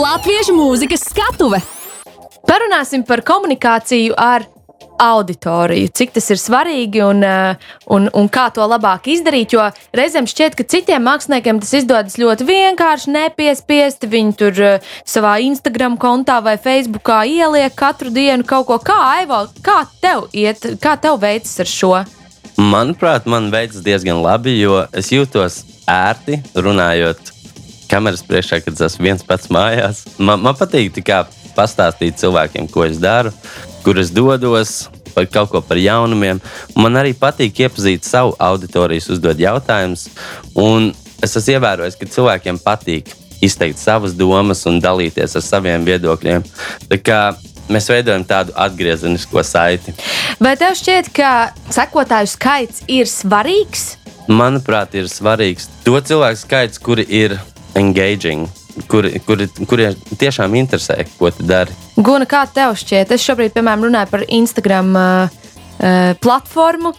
Latviešu 0.05 0.53
mūzikas 0.53 1.07
skatuve. 1.09 1.62
Parunāsim 2.45 3.07
par 3.09 3.23
komunikāciju 3.25 4.12
ar 4.21 4.43
auditoriju, 5.01 5.88
cik 5.97 6.12
tas 6.19 6.27
ir 6.35 6.40
svarīgi 6.43 7.01
un, 7.07 7.23
eh, 7.25 7.62
un, 7.95 8.11
un 8.12 8.29
kā 8.29 8.51
to 8.53 8.67
labāk 8.69 9.09
izdarīt. 9.14 9.55
Jo 9.57 9.71
reizēm 9.97 10.29
šķiet, 10.29 10.59
ka 10.59 10.67
citiem 10.75 11.07
māksliniekiem 11.09 11.62
tas 11.62 11.73
izdodas 11.81 12.19
ļoti 12.21 12.45
vienkārši, 12.51 13.14
nepiespiesti. 13.17 14.11
Viņi 14.12 14.37
tur 14.43 14.61
eh, 14.67 14.95
savā 15.09 15.38
Instagram 15.47 15.97
kontā 15.97 16.40
vai 16.45 16.59
Facebookā 16.61 17.23
ieliek 17.25 17.73
katru 17.75 18.12
dienu 18.12 18.45
kaut 18.45 18.69
ko. 18.69 18.81
Kā, 18.85 19.01
Aivo, 19.23 19.47
kā 19.64 19.87
tev 20.05 20.29
iet, 20.37 20.69
kā 20.85 20.99
tev 21.01 21.23
veicas 21.25 21.57
ar 21.64 21.71
šo? 21.71 21.95
Manuprāt, 22.61 23.25
man 23.25 23.49
veicas 23.55 23.81
diezgan 23.87 24.21
labi, 24.21 24.59
jo 24.61 24.85
es 24.93 25.09
jūtos 25.17 25.62
ērti 25.88 26.43
runājot 26.55 27.34
kameras 27.94 28.24
priekšā, 28.26 28.61
kad 28.64 28.74
es 28.74 28.83
esmu 28.88 29.07
viens 29.07 29.24
pats 29.26 29.50
mājās. 29.54 30.02
Man, 30.18 30.42
man 30.42 30.59
patīk 30.59 30.92
tikai 30.98 31.22
pastāstīt 31.54 32.18
cilvēkiem, 32.18 32.66
ko 32.72 32.85
es 32.88 32.98
daru, 33.02 33.30
kur 33.87 34.00
es 34.02 34.11
dodos, 34.14 34.88
par 35.14 35.28
kaut 35.30 35.52
ko 35.52 35.62
par 35.62 35.78
jaunumiem. 35.78 36.42
Man 36.74 36.98
arī 36.98 37.14
patīk 37.14 37.64
iepazīt 37.64 38.07
savu 38.07 38.35
auditoriju, 38.42 39.07
uzdot 39.14 39.38
jautājumus. 39.38 40.09
Un 40.59 40.90
es 41.22 41.37
esmu 41.38 41.57
ievērojis, 41.57 41.98
ka 42.00 42.11
cilvēkiem 42.16 42.59
patīk 42.64 43.14
izteikt 43.44 43.78
savas 43.78 44.14
domas 44.16 44.64
un 44.66 44.80
dalīties 44.83 45.36
ar 45.38 45.45
saviem 45.45 45.86
viedokļiem. 45.86 46.45
Tā 46.90 47.01
kā 47.05 47.20
mēs 47.70 47.88
veidojam 47.92 48.24
tādu 48.28 48.55
atgriezenisko 48.66 49.45
saiti. 49.47 49.95
Vai 50.42 50.57
tev 50.61 50.76
šķiet, 50.78 51.12
ka 51.14 51.32
sekotāju 51.72 52.32
skaits 52.34 52.84
ir 52.90 53.11
svarīgs? 53.11 53.95
Manuprāt, 54.24 54.95
ir 54.97 55.11
svarīgs 55.12 55.68
to 55.84 55.99
cilvēku 56.01 56.40
skaits, 56.40 56.80
kuri 56.80 57.05
ir 57.12 57.36
engaging, 57.79 58.49
kuri, 58.91 59.18
kuri, 59.27 59.49
kuriem 59.70 59.97
tiešām 60.18 60.57
interesē, 60.59 61.03
ko 61.18 61.31
tu 61.35 61.47
dari. 61.47 61.75
Guna, 61.97 62.29
kā 62.29 62.45
tev 62.51 62.77
šķiet? 62.79 63.14
Es 63.14 63.27
šobrīd, 63.27 63.55
piemēram, 63.55 63.89
runāju 63.89 64.12
par 64.12 64.25
Instagram 64.29 64.95
uh, 64.99 65.29
uh, 65.29 66.14
platformu 66.22 66.95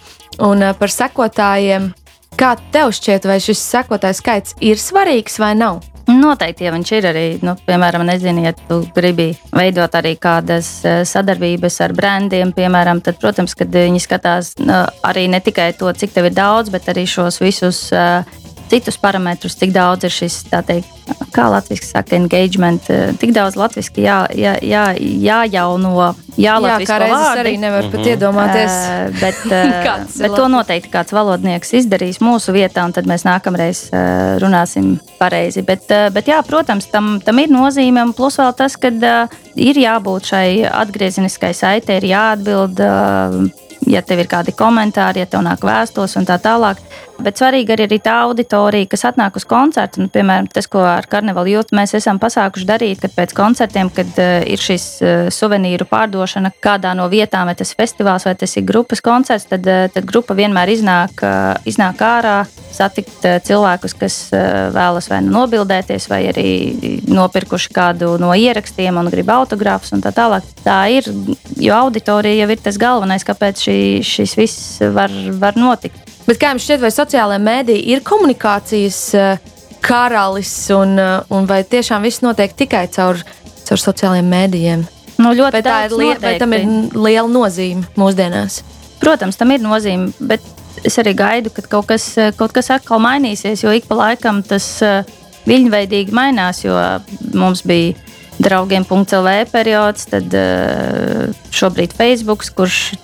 un 0.45 0.69
uh, 0.69 0.75
par 0.77 0.93
sekotājiem. 0.93 1.91
Kā 2.35 2.55
tev 2.71 2.91
šķiet, 2.95 3.27
vai 3.29 3.39
šis 3.43 3.61
sekotāju 3.63 4.17
skaits 4.19 4.57
ir 4.63 4.79
svarīgs 4.81 5.39
vai 5.39 5.53
nav? 5.55 5.83
Noteikti, 6.05 6.67
ja 6.67 6.71
viņš 6.73 6.89
ir 6.99 7.05
arī, 7.09 7.23
nu, 7.41 7.55
piemēram, 7.65 8.03
nezinu, 8.05 8.43
ja 8.45 8.51
tu 8.53 8.83
gribi 8.93 9.31
veidot 9.55 9.95
arī 9.97 10.13
kādas 10.21 10.67
eh, 10.85 10.99
sadarbības 11.07 11.79
ar 11.81 11.95
brandiem, 11.97 12.51
piemēram, 12.53 13.01
tad, 13.01 13.17
protams, 13.21 13.55
kad 13.57 13.73
viņi 13.73 14.03
skatās 14.03 14.51
nu, 14.61 14.83
arī 15.07 15.25
ne 15.33 15.41
tikai 15.41 15.71
to, 15.79 15.89
cik 15.89 16.13
tev 16.13 16.29
ir 16.29 16.37
daudz, 16.37 16.69
bet 16.73 16.91
arī 16.93 17.07
šos 17.09 17.41
visus 17.41 17.87
uh, 17.89 18.21
citus 18.69 18.97
parametrus, 18.97 19.55
cik 19.59 19.73
daudz 19.75 20.07
ir 20.07 20.13
šis, 20.13 20.41
teikt, 20.49 20.89
kā 21.35 21.47
latviešu 21.53 21.89
saka, 21.91 22.15
engagement, 22.17 22.89
eh, 22.89 23.13
tik 23.19 23.33
daudz 23.35 23.57
latviešu 23.59 24.01
jā, 24.01 24.25
jā, 24.33 24.55
jā, 24.65 24.85
jājauno, 24.99 26.15
jālatvisko 26.37 26.95
Jā, 26.95 27.09
vārdi. 27.11 27.41
arī 27.43 27.53
nevar 27.59 27.89
pat 27.91 28.09
iedomāties. 28.11 28.77
Eh, 28.89 29.11
bet, 29.21 29.41
eh, 29.51 29.73
ir 29.85 30.23
bet 30.23 30.35
to 30.35 30.47
noteikti 30.51 30.91
kāds 30.93 31.15
valodnieks 31.15 31.73
izdarīs 31.79 32.21
mūsu 32.23 32.55
vietā, 32.55 32.85
un 32.85 32.95
tad 32.95 33.07
mēs 33.09 33.25
nākamreiz 33.27 33.85
eh, 33.91 34.37
runāsim 34.43 34.95
pareizi. 35.19 35.63
Bet, 35.65 35.85
eh, 35.91 36.09
bet 36.15 36.31
jā, 36.31 36.41
protams, 36.47 36.89
tam, 36.91 37.19
tam 37.23 37.39
ir 37.39 37.53
nozīme, 37.53 38.03
un 38.03 38.15
plus 38.17 38.39
vēl 38.41 38.55
tas, 38.57 38.75
ka 38.75 38.91
ir 39.55 39.75
jābūt 39.79 40.31
šai 40.33 40.47
atgriezeniskai 40.71 41.53
saitei, 41.53 42.01
ir 42.01 42.09
jāatbild. 42.15 42.81
eh, 42.81 43.61
Ja 43.85 44.01
tev 44.01 44.23
ir 44.23 44.25
kādi 44.25 44.49
komentāri, 44.57 45.21
ja 45.21 45.29
tev 45.29 45.43
nāk 45.45 45.61
vēstules 45.61 46.15
un 46.17 46.25
tā 46.25 46.39
tālāk. 46.41 46.79
Bet 47.15 47.39
svarīgi 47.39 47.71
arī 47.71 47.85
ir 47.87 48.01
tā 48.03 48.13
auditorija, 48.25 48.89
kas 48.91 49.05
atnāk 49.07 49.37
uz 49.39 49.45
koncertu. 49.47 50.01
Un, 50.03 50.09
piemēram, 50.11 50.49
tas, 50.51 50.67
ko 50.71 50.81
ar 50.83 51.07
karnevālu 51.09 51.53
jūtu 51.53 51.77
mēs 51.77 51.95
esam 51.95 52.19
pasākuši 52.19 52.67
darīt, 52.67 53.05
pēc 53.15 53.31
koncertiem, 53.35 53.89
kad 53.95 54.19
uh, 54.19 54.43
ir 54.43 54.61
šis 54.61 54.85
uh, 54.99 55.13
suvenīru 55.31 55.87
pārdošana 55.87 56.51
kādā 56.63 56.91
no 56.97 57.07
vietām, 57.11 57.47
vai 57.47 57.55
tas 57.55 57.71
festivāls 57.77 58.27
vai 58.27 58.35
tas 58.39 58.57
ir 58.59 58.67
grupas 58.67 59.01
koncerts, 59.05 59.47
tad, 59.47 59.63
uh, 59.63 59.87
tad 59.93 60.07
grupa 60.09 60.35
vienmēr 60.35 60.73
iznāk, 60.75 61.23
uh, 61.23 61.55
iznāk 61.69 62.03
ārā, 62.03 62.35
satikt 62.75 63.23
uh, 63.23 63.39
cilvēkus, 63.47 63.95
kas 63.97 64.19
uh, 64.35 64.67
vēlas 64.75 65.07
vai 65.11 65.23
nu 65.23 65.37
nobildēties, 65.37 66.09
vai 66.11 66.21
arī 66.33 66.49
nopirkuši 67.07 67.71
kādu 67.75 68.15
no 68.21 68.33
ierakstiem 68.35 68.99
un 68.99 69.11
grib 69.13 69.31
autogrāfus 69.31 69.95
un 69.95 70.03
tā 70.03 70.11
tālāk. 70.15 70.45
Tā 70.67 70.81
ir, 70.91 71.07
jo 71.55 71.79
auditorija 71.79 72.43
jau 72.43 72.51
ir 72.51 72.65
tas 72.67 72.81
galvenais, 72.81 73.23
kāpēc 73.25 73.69
šī, 73.69 73.79
šis 74.03 74.35
viss 74.41 74.83
var, 74.93 75.13
var 75.39 75.55
notikt. 75.59 76.04
Bet 76.25 76.39
kā 76.41 76.51
jums 76.53 76.65
šķiet, 76.65 76.81
vai 76.81 76.89
sociālajā 76.93 77.41
mēdī 77.41 77.75
ir 77.93 78.01
komunikācijas 78.05 78.99
eh, 79.17 79.51
karalis, 79.85 80.53
un, 80.73 80.97
eh, 80.97 81.17
un 81.33 81.45
vai 81.49 81.61
tiešām 81.69 82.05
viss 82.05 82.23
notiek 82.25 82.55
tikai 82.57 82.87
caur, 82.95 83.21
caur 83.67 83.81
sociālajiem 83.81 84.31
mēdījiem? 84.33 84.85
Nu, 85.21 85.35
ļoti 85.37 85.59
vai, 85.59 85.61
tā 85.63 85.75
ir 85.85 85.93
liela, 85.95 86.17
vai 86.23 86.33
tam 86.41 86.55
ir 86.57 86.65
liela 86.97 87.29
nozīme 87.29 87.85
mūsdienās? 87.99 88.63
Protams, 88.99 89.37
tam 89.37 89.53
ir 89.53 89.61
nozīme, 89.61 90.09
bet 90.17 90.41
es 90.85 90.97
arī 91.01 91.13
gaidu, 91.15 91.53
ka 91.53 91.61
kaut 91.77 91.91
kas, 91.93 92.09
kaut 92.39 92.55
kas 92.57 92.73
atkal 92.73 92.99
mainīsies, 93.05 93.61
jo 93.61 93.71
ik 93.75 93.85
pa 93.87 94.01
laikam 94.01 94.41
tas 94.43 94.65
eh, 94.81 95.05
viļņveidīgi 95.45 96.15
mainās, 96.15 96.65
jo 96.65 96.73
mums 97.37 97.61
bija 97.69 97.93
draugiem.lv 98.41 99.37
periods, 99.53 100.09
tad 100.09 100.33
šobrīd 101.55 101.93
Facebook, 101.95 102.43
kurš 102.57 102.95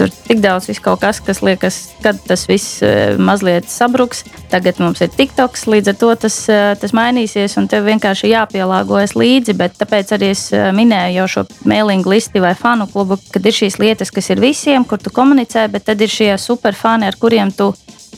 tur 0.00 0.10
tik 0.24 0.40
daudz 0.40 0.70
kaut 0.80 1.02
kas, 1.02 1.20
kas 1.24 1.42
liekas, 1.44 1.78
kad 2.04 2.18
tas 2.24 2.46
viss 2.48 2.80
eh, 2.84 3.18
mazliet 3.20 3.68
sabruks. 3.68 4.24
Tagad 4.50 4.80
mums 4.80 5.02
ir 5.04 5.12
TikToks, 5.12 5.66
līdz 5.70 5.92
ar 5.92 5.98
to 6.00 6.10
tas, 6.24 6.36
eh, 6.48 6.72
tas 6.80 6.94
mainīsies, 6.96 7.58
un 7.60 7.68
tev 7.70 7.84
vienkārši 7.88 8.32
jāpielāgojas 8.32 9.12
līdzi. 9.18 9.56
Bet 9.60 9.76
tāpēc 9.80 10.14
arī 10.16 10.32
es 10.32 10.46
eh, 10.56 10.70
minēju 10.76 11.20
jau 11.20 11.28
šo 11.34 11.46
mailing 11.68 12.08
listi 12.08 12.40
vai 12.40 12.54
fanu 12.56 12.88
klubu, 12.90 13.20
kad 13.34 13.44
ir 13.44 13.56
šīs 13.56 13.76
lietas, 13.82 14.12
kas 14.14 14.32
ir 14.32 14.40
visiem, 14.40 14.88
kur 14.88 15.02
tu 15.02 15.12
komunicē, 15.12 15.68
bet 15.72 15.88
tad 15.90 16.00
ir 16.00 16.12
šie 16.12 16.32
superfani, 16.40 17.10
ar 17.10 17.20
kuriem 17.20 17.52
tu 17.52 17.72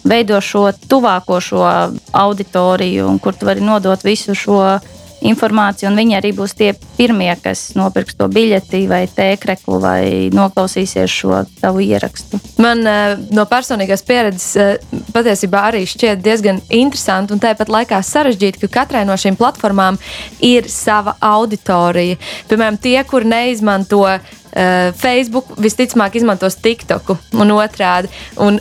veido 0.07 0.39
šo 0.43 0.69
tuvāko 0.89 1.39
šo 1.43 1.67
auditoriju, 2.13 3.11
un 3.11 3.19
kur 3.23 3.35
tu 3.39 3.47
vari 3.47 3.63
nodot 3.63 4.03
visu 4.07 4.35
šo 4.39 4.63
informāciju, 5.29 5.91
un 5.91 5.99
viņi 5.99 6.17
arī 6.19 6.33
būs 6.37 6.55
tie 6.59 6.73
pirmie, 6.97 7.31
kas 7.43 7.73
nopirks 7.79 8.17
to 8.19 8.29
biļeti 8.33 8.85
vai 8.91 9.05
tēkreklu 9.11 9.79
vai 9.83 10.03
noklausīsies 10.35 11.13
šo 11.13 11.43
tavu 11.61 11.85
ierakstu. 11.85 12.41
Man 12.63 12.83
uh, 12.87 13.15
no 13.35 13.47
personīgās 13.51 14.05
pieredzes 14.09 14.49
uh, 14.59 15.01
patiesībā 15.15 15.67
arī 15.71 15.85
šķiet 15.89 16.23
diezgan 16.25 16.61
interesanti 16.69 17.35
un 17.35 17.43
tāpat 17.43 17.73
laikā 17.73 18.03
sarežģīti, 18.07 18.65
ka 18.67 18.83
katrai 18.83 19.05
no 19.09 19.17
šīm 19.19 19.39
platformām 19.41 20.01
ir 20.45 20.69
sava 20.71 21.17
auditorija. 21.23 22.19
Piemēram, 22.51 22.81
tie, 22.83 22.99
kur 23.09 23.27
neizmanto 23.29 24.05
uh, 24.09 24.21
Facebook, 24.99 25.55
visticamāk 25.63 26.19
izmantos 26.21 26.59
TikToku 26.63 27.19
un 27.41 27.57
otrādi. 27.57 28.13
Un, 28.43 28.61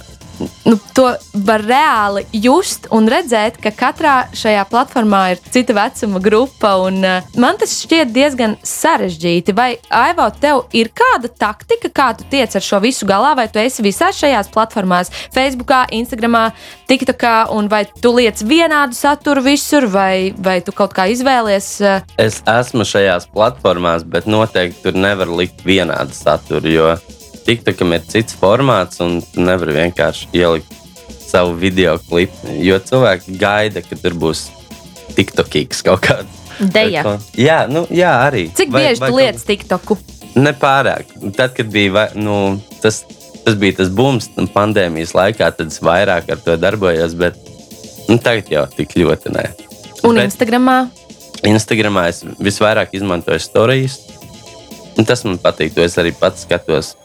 Nu, 0.65 0.77
to 0.95 1.07
var 1.45 1.63
reāli 1.65 2.23
just 2.35 2.87
un 2.93 3.09
redzēt, 3.11 3.59
ka 3.61 3.71
katrā 3.75 4.15
šajā 4.37 4.63
platformā 4.69 5.21
ir 5.33 5.41
cita 5.53 5.75
vecuma 5.77 6.21
grupa. 6.23 6.73
Un, 6.85 7.01
uh, 7.05 7.27
man 7.41 7.59
tas 7.61 7.73
šķiet 7.83 8.13
diezgan 8.15 8.57
sarežģīti. 8.65 9.55
Vai, 9.57 9.69
Aivo, 9.91 10.27
tev 10.41 10.65
ir 10.77 10.91
kāda 10.95 11.31
taktika, 11.31 11.91
kā 11.91 12.09
tu 12.17 12.27
tiec 12.31 12.55
ar 12.57 12.65
šo 12.65 12.81
visu 12.83 13.07
galā, 13.09 13.33
vai 13.37 13.47
tu 13.51 13.61
esi 13.61 13.85
visās 13.85 14.19
šajās 14.21 14.51
platformās, 14.53 15.11
Facebook, 15.33 15.73
Instagram, 15.95 16.37
TikTokā, 16.89 17.35
un 17.55 17.69
vai 17.71 17.85
tu 18.01 18.13
liec 18.15 18.41
vienādu 18.47 18.97
saturu 18.97 19.43
visur, 19.45 19.87
vai, 19.91 20.33
vai 20.37 20.59
tu 20.65 20.73
kaut 20.75 20.95
kā 20.97 21.07
izvēlies? 21.11 21.71
Uh, 21.83 22.19
Es 22.21 22.41
esmu 22.47 22.85
šajās 22.87 23.29
platformās, 23.33 24.05
bet 24.07 24.27
noteikti 24.29 24.85
tur 24.85 24.99
nevar 24.99 25.31
likt 25.31 25.65
vienādu 25.65 26.15
saturu, 26.15 26.71
jo 26.71 26.93
TikTokam 27.45 27.95
ir 27.97 28.03
cits 28.07 28.35
formāts, 28.37 29.01
un 29.03 29.19
tu 29.21 29.41
nevari 29.41 29.73
vienkārši 29.79 30.29
ielikt 30.37 30.77
savu 31.31 31.55
video 31.57 31.97
klipu. 32.09 32.51
Jo 32.61 32.77
cilvēki 32.83 33.37
gaida, 33.41 33.81
ka 33.85 33.97
tur 33.99 34.17
būs 34.19 34.49
TikTokīgs 35.15 35.83
kaut 35.87 36.05
kāds. 36.05 36.37
Deja. 36.61 37.17
Jā, 37.33 37.63
nu, 37.71 37.87
jā, 37.89 38.11
arī. 38.27 38.45
cik 38.53 38.69
bieži 38.73 39.01
tu 39.01 39.15
liec 39.17 39.41
TikToku? 39.47 39.97
Nepārāk. 40.37 41.09
Tad, 41.35 41.55
kad 41.57 41.71
bija 41.73 41.91
vai- 41.91 42.11
nu, 42.15 42.61
tas, 42.83 43.01
tas 43.45 43.55
bija 43.55 43.79
tas 43.81 43.89
bums 43.89 44.29
pandēmijas 44.53 45.15
laikā, 45.17 45.49
tad 45.57 45.67
es 45.67 45.79
vairāk 45.79 46.29
ar 46.29 46.37
to 46.37 46.55
darbojos. 46.57 47.15
Bet 47.17 47.35
nu, 48.07 48.17
tagad 48.17 48.51
jau 48.51 48.67
tik 48.77 48.93
ļoti 48.95 49.33
nē. 49.33 49.45
Un 50.03 50.15
Bet 50.15 50.29
Instagramā? 50.29 50.89
Instagramā 51.43 52.07
es 52.09 52.23
visvairāk 52.23 52.93
izmantoju 52.93 53.41
stāstus. 53.41 53.99
Tas 55.07 55.23
man 55.25 55.39
patīk, 55.41 55.73
to 55.73 55.81
es 55.81 55.95
arī 55.97 56.11
pats 56.13 56.45
skatos. 56.45 56.95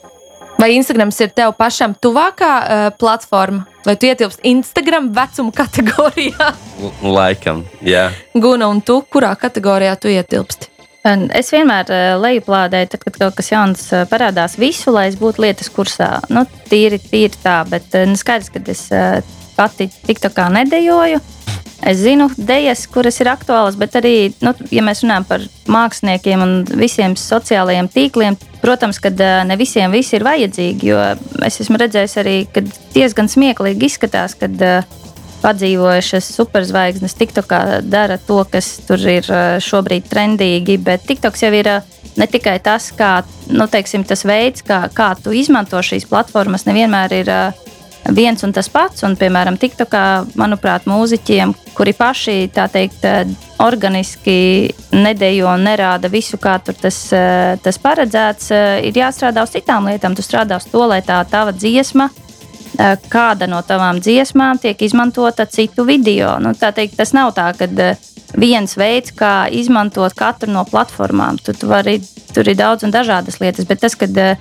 Vai 0.57 0.71
Instagrams 0.73 1.19
ir 1.21 1.33
tev 1.37 1.53
pašam 1.59 1.93
tuvākā 2.01 2.53
uh, 2.65 2.87
platforma, 2.97 3.67
vai 3.85 3.93
tu 4.01 4.09
ietilpst 4.09 4.41
Instagram 4.49 5.11
vecuma 5.17 5.53
kategorijā? 5.53 6.49
L- 6.81 7.13
Laikam, 7.13 7.61
jā. 7.85 8.07
Guna, 8.33 8.71
un 8.73 8.81
tu, 8.81 9.03
kurā 9.13 9.35
kategorijā 9.37 9.99
tu 10.01 10.09
ietilpsti? 10.13 10.73
Es 11.39 11.53
vienmēr 11.55 11.91
eh, 11.95 12.05
lejuplādēju, 12.19 12.89
tad, 12.91 13.03
kad 13.05 13.19
kaut 13.21 13.37
kas 13.39 13.53
jauns 13.53 13.83
eh, 13.95 14.01
parādās, 14.11 14.57
visu, 14.59 14.91
lai 14.91 15.05
es 15.13 15.15
būtu 15.21 15.45
lietas 15.45 15.69
kursā. 15.71 16.09
Nu, 16.35 16.43
tīri, 16.67 16.99
tīri 16.99 17.39
tā, 17.45 17.61
bet 17.71 17.95
nu, 18.11 18.17
skaidrs, 18.19 18.51
ka 18.51 18.65
es 18.73 18.83
pati 19.55 19.87
TikTokā 20.09 20.49
nedejoju. 20.57 21.21
Es 21.85 21.99
zinu, 22.01 22.31
idejas, 22.41 22.87
kuras 22.89 23.19
ir 23.21 23.29
aktuālas, 23.29 23.77
bet 23.77 23.99
arī, 24.01 24.15
nu, 24.41 24.55
ja 24.73 24.83
mēs 24.85 25.03
runājam 25.05 25.27
par 25.29 25.43
māksliniekiem 25.71 26.43
un 26.43 26.55
visiem 26.81 27.17
sociālajiem 27.21 27.91
tīkliem, 27.93 28.39
protams, 28.63 28.99
ka 29.03 29.13
ne 29.45 29.59
visiem 29.61 29.93
viss 29.93 30.17
ir 30.17 30.25
vajadzīgi. 30.25 30.89
Jo 30.89 31.03
es 31.45 31.61
esmu 31.61 31.81
redzējis 31.83 32.17
arī, 32.23 32.37
ka 32.49 32.65
diezgan 32.95 33.29
smieklīgi 33.29 33.91
izskatās, 33.91 34.35
kad 34.41 34.57
padzīvojušas 35.43 36.31
superzvaigznes 36.39 37.15
TikTokā 37.21 37.61
dara 37.85 38.17
to, 38.19 38.41
kas 38.51 38.79
tur 38.89 39.03
ir 39.13 39.29
šobrīd 39.63 40.09
trendīgi, 40.11 40.81
bet 40.83 41.05
TikToks 41.09 41.47
jau 41.47 41.53
ir. 41.61 41.77
Ne 42.17 42.25
tikai 42.25 42.55
tas, 42.65 42.87
kā, 42.97 43.27
nu, 43.53 43.67
teiksim, 43.69 44.01
tas 44.09 44.23
veids, 44.25 44.63
kā, 44.65 44.87
kā 44.89 45.11
tu 45.21 45.35
izmanto 45.37 45.77
šīs 45.85 46.07
platformas, 46.09 46.63
nevienmēr 46.65 47.13
ir 47.13 47.29
uh, 47.29 47.66
viens 48.15 48.43
un 48.43 48.53
tas 48.53 48.69
pats. 48.73 49.03
Un, 49.07 49.17
piemēram, 49.19 49.59
TikTokā, 49.61 50.03
manuprāt, 50.39 50.87
mūziķiem, 50.91 51.55
kuri 51.77 51.95
paši 51.97 52.37
tā 52.55 52.67
teikt, 52.73 53.05
eh, 53.05 53.25
organiski 53.63 54.73
nedejo 54.93 55.49
un 55.53 55.67
nerāda 55.67 56.11
visu, 56.13 56.39
kā 56.39 56.59
tur 56.65 56.75
tas, 56.75 57.13
eh, 57.13 57.57
tas 57.63 57.79
paredzēts, 57.79 58.51
eh, 58.51 58.87
ir 58.89 58.93
jāstrādā 58.93 59.43
uz 59.43 59.51
citām 59.51 59.89
lietām. 59.89 60.17
Tu 60.17 60.23
strādā 60.23 60.57
uz 60.57 60.65
to, 60.65 60.87
lai 60.87 61.01
tā 61.01 61.25
tava 61.29 61.53
dziesma. 61.53 62.11
Kāda 62.77 63.49
no 63.49 63.63
tavām 63.63 64.01
dziesmām 64.01 64.61
tiek 64.61 64.77
izmantota 64.77 65.47
citu 65.47 65.87
video? 65.87 66.39
Nu, 66.39 66.53
teikt, 66.53 66.97
tas 66.97 67.13
nav 67.13 67.33
tā, 67.33 67.57
ka 67.57 67.67
viens 68.35 68.77
veids, 68.77 69.15
kā 69.17 69.47
izmantot 69.53 70.15
katru 70.17 70.53
no 70.53 70.65
platformām. 70.69 71.39
Tu, 71.43 71.55
tu 71.57 71.71
vari, 71.71 72.01
tur 72.35 72.49
ir 72.49 72.59
daudz 72.59 72.87
un 72.87 72.95
dažādas 72.95 73.41
lietas, 73.41 73.67
bet 73.69 73.81
tas, 73.85 73.97
kad 73.99 74.17
eh, 74.19 74.37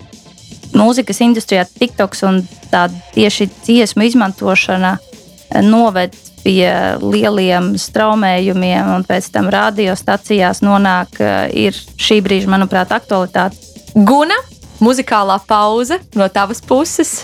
mūzikas 0.76 1.21
industrijā 1.26 1.65
TikToks 1.67 2.23
un 2.28 2.41
tā 2.71 2.88
tieši 3.15 3.49
dziesmu 3.63 4.05
izmantošana 4.09 4.95
eh, 4.97 5.61
noved 5.65 6.15
pie 6.45 6.67
lieliem 7.01 7.73
straumējumiem 7.82 8.91
un 8.97 9.05
pēc 9.07 9.32
tam 9.34 9.49
radiostacijās 9.53 10.61
nonāk, 10.65 11.19
eh, 11.19 11.69
ir 11.69 11.78
šī 11.97 12.21
brīža, 12.26 12.51
manuprāt, 12.51 12.93
aktualitāte. 12.93 13.57
Guna, 13.95 14.38
muzikālā 14.84 15.39
pauze 15.47 16.01
no 16.15 16.28
tavas 16.30 16.61
puses. 16.61 17.23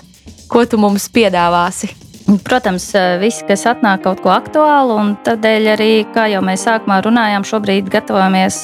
Ko 0.52 0.66
tu 0.68 0.80
mums 0.80 1.06
piedāvāsi? 1.08 1.92
Protams, 2.48 2.86
eh, 2.96 3.18
visi, 3.20 3.44
kas 3.48 3.66
atnāk 3.68 4.06
kaut 4.06 4.22
ko 4.24 4.32
aktuālu, 4.32 4.98
un 5.00 5.14
tādēļ 5.26 5.70
arī, 5.76 5.92
kā 6.16 6.30
jau 6.32 6.42
mēs 6.46 6.64
sākumā 6.68 7.02
runājām, 7.04 7.44
šobrīd 7.44 7.92
gatavojamies 7.92 8.64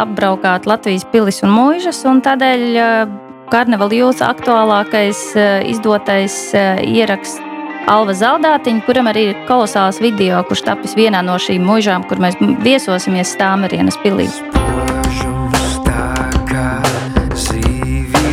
apbraukāt 0.00 0.66
Latvijas 0.66 1.04
pilis 1.12 1.42
un 1.44 1.52
mūžas, 1.52 2.04
un 2.08 2.22
tādēļ 2.24 3.25
karnevāla 3.52 4.00
jūtas 4.00 4.24
aktuālākais 4.26 5.20
izdotais 5.70 6.38
ieraksts 6.54 7.42
Alva 7.86 8.16
Zaldātiņa, 8.18 8.82
kuram 8.82 9.06
arī 9.06 9.28
ir 9.30 9.36
kolosāls 9.46 10.00
video, 10.02 10.40
kurš 10.48 10.64
tapis 10.66 10.96
vienā 10.98 11.20
no 11.22 11.36
šīm 11.38 11.62
mūžām, 11.62 12.08
kur 12.10 12.18
mēs 12.18 12.34
viesosimies 12.66 13.36
Stāmerienas 13.36 13.98
pilī. 14.02 14.26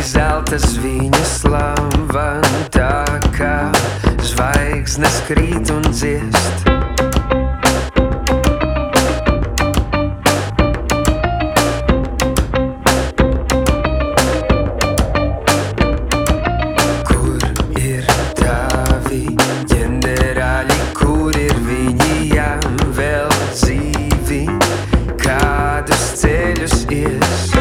Zeltas 0.04 0.76
viņas 0.78 1.32
lavantā 1.48 2.92
kā 3.34 3.56
zvaigznes 4.22 5.16
krīt 5.26 5.72
un 5.74 5.90
dziest. 5.90 6.73
is. 27.02 27.53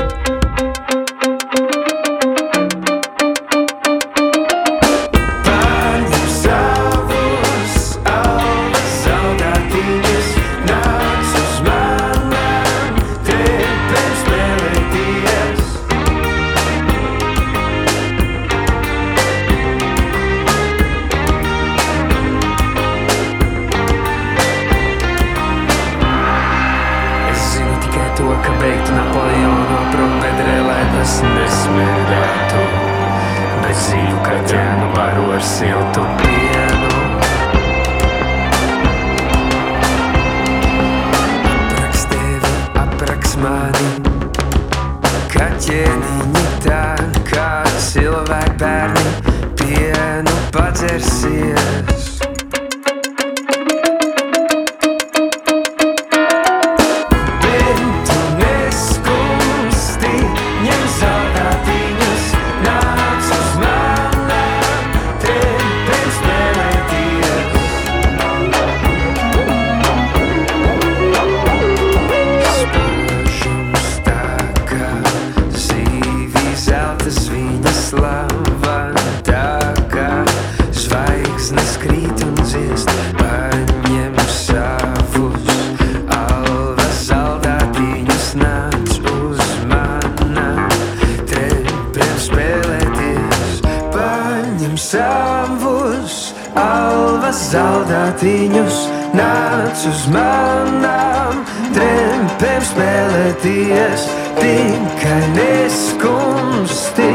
Saldātiņus, 98.14 98.78
nāc 99.16 99.86
uz 99.90 100.06
manām 100.14 101.44
trepēm 101.74 102.62
spēlēties. 102.62 104.06
Tikai 104.38 105.22
neskumsti, 105.36 107.10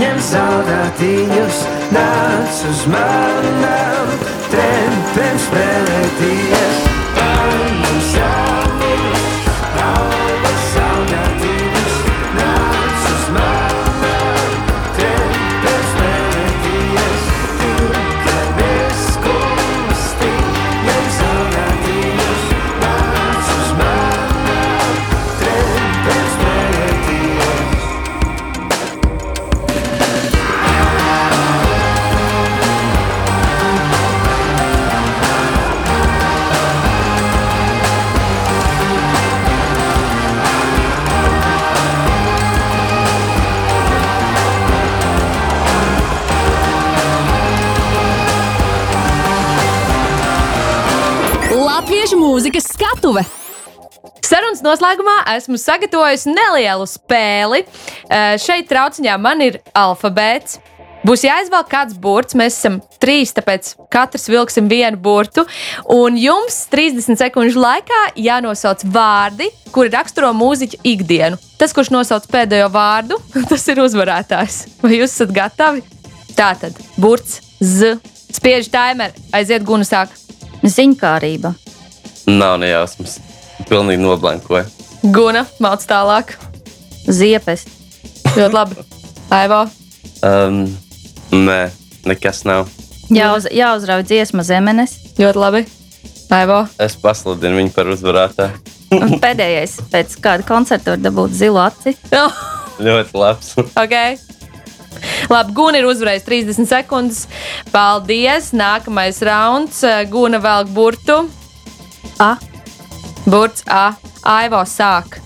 ņem 0.00 0.18
saldātiņus, 0.18 1.64
nāc 1.92 2.64
uz 2.70 2.86
manām 2.88 4.14
trepēm 4.50 5.42
spēlēties. 5.48 6.87
Skatuve! 52.78 53.24
Sarunas 54.28 54.60
noslēgumā 54.62 55.22
esmu 55.34 55.58
sagatavojis 55.58 56.26
nelielu 56.28 56.84
spēli. 56.86 57.62
Eh, 57.64 58.36
Šeit 58.38 58.68
trauciņā 58.70 59.14
man 59.18 59.40
ir 59.42 59.58
alfabēts. 59.74 60.58
Būs 61.06 61.22
jāizvēl 61.24 61.64
kāds 61.70 61.96
burts. 61.96 62.36
Mēs 62.36 62.58
esam 62.58 62.80
trīs, 63.00 63.32
tāpēc 63.34 63.72
katrs 63.90 64.28
vilksim 64.28 64.68
vienu 64.68 64.98
burtu. 65.00 65.46
Un 65.94 66.18
jums 66.20 66.58
30 66.70 67.18
sekundžu 67.18 67.62
laikā 67.62 68.00
jānosauc 68.18 68.84
vārdi, 68.84 69.48
kuri 69.72 69.94
raksturo 69.94 70.34
mūziķu 70.36 70.82
ikdienu. 70.92 71.38
Tas, 71.58 71.72
kurš 71.74 71.90
nosauc 71.94 72.28
pēdējo 72.30 72.68
vārdu, 72.74 73.18
tas 73.50 73.66
ir 73.72 73.80
uzvarētājs. 73.86 74.60
Vai 74.84 74.98
jūs 74.98 75.16
esat 75.16 75.34
gatavi? 75.34 75.82
Tātad, 76.38 76.76
burts 77.00 77.40
Z. 77.62 77.96
Spiež 78.28 78.68
timer, 78.70 79.16
aiziet 79.34 79.64
guna 79.66 79.86
sāk. 79.88 80.12
Ziņkārība, 80.58 81.54
Nav 82.28 82.58
nejausmas. 82.60 83.18
Pilnīgi 83.68 84.02
noblankoja. 84.02 84.66
Guna, 85.14 85.46
māc 85.62 85.84
tālāk. 85.88 86.34
ziepes, 87.08 87.64
Ļoti 88.36 88.54
labi. 88.54 88.76
Aivo. 89.32 89.62
Um, 90.24 90.58
nē, 91.32 91.70
nekas 92.08 92.42
nav. 92.44 92.68
jāuz, 93.10 93.48
jāuzrauj 93.50 94.04
dziesma 94.04 94.44
zemenes. 94.44 94.96
Ļoti 95.18 95.40
labi. 95.40 95.64
Aivo. 96.30 96.66
Es 96.78 96.96
pasludinu 97.00 97.56
viņu 97.62 97.72
par 97.72 97.88
uzvarētāju. 97.94 98.58
Un 98.98 99.18
pēdējais, 99.20 99.78
pēc 99.92 100.16
kāda 100.24 100.44
koncerta 100.48 100.94
var 100.94 101.00
dabūt 101.04 101.32
zilu 101.36 101.60
aci. 101.60 101.96
Ļoti 102.86 103.16
labs. 103.18 103.54
Okay. 103.76 104.18
Labi, 105.30 105.52
Guna 105.56 105.80
ir 105.80 105.88
uzvarējis 105.88 106.24
30 106.28 106.68
sekundes. 106.68 107.24
Paldies! 107.72 108.52
Nākamais 108.56 109.20
rauns. 109.24 109.80
Guna 110.12 110.40
velk 110.42 110.72
burtu. 110.76 111.22
A. 112.18 112.36
Burts 113.28 113.64
A. 113.68 113.92
Aivo 114.28 114.60
sāk, 114.66 115.20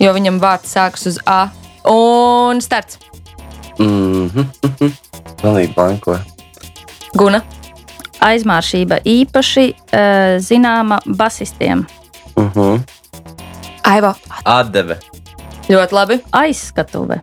jo 0.00 0.12
viņam 0.16 0.40
vārds 0.42 0.72
sākas 0.74 1.06
uz 1.06 1.18
A. 1.26 1.50
Un 1.88 2.60
starts. 2.60 2.98
Mhm. 3.78 4.48
mhm. 4.64 4.92
Pilnīgi 5.40 5.74
blankoja. 5.74 6.20
Guna. 7.16 7.42
aizmāršība 8.20 9.00
īpaši 9.08 9.66
uh, 9.72 10.34
zināma 10.44 11.00
basistiem. 11.06 11.86
Uh 12.36 12.52
-huh. 12.54 12.80
Aivo, 13.82 14.14
Atdeve, 14.44 14.98
ļoti 15.68 15.92
labi. 15.96 16.20
Aizskatuve, 16.32 17.22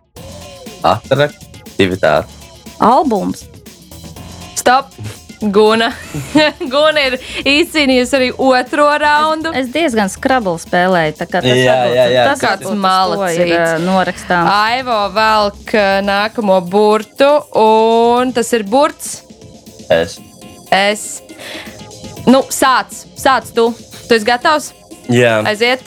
atraktivitāte, 0.82 2.26
albums, 2.80 3.46
Stop! 4.68 4.90
Guna. 5.40 5.92
Guna 6.74 7.02
ir 7.06 7.14
izcīnījusi 7.46 8.16
arī 8.18 8.28
otro 8.42 8.86
raundu. 8.98 9.52
Es 9.54 9.68
diezgan 9.74 10.10
skrabli 10.10 10.56
spēlēju. 10.58 11.14
tā 11.20 11.26
kā 11.30 11.42
Tas 11.44 11.58
Jā, 11.60 11.76
jā, 11.94 12.06
jā. 12.10 12.24
tas 12.32 12.42
Kāds 12.42 12.72
malacīts. 12.74 13.44
ir 13.46 13.84
norakstāms. 13.86 14.50
Aivo 14.50 14.98
velk 15.14 15.74
nākamo 16.08 16.58
burtu, 16.66 17.30
un 17.62 18.32
tas 18.34 18.50
ir 18.58 18.66
burts. 18.66 19.22
es. 19.90 20.18
Es. 20.74 21.04
Nu, 22.26 22.42
sāc, 22.52 22.90
sāc 23.16 23.46
tu. 23.56 23.70
Tu 24.08 24.14
esi 24.18 24.26
gatavs? 24.28 24.72
Jā, 25.08 25.38
Aiziet. 25.48 25.80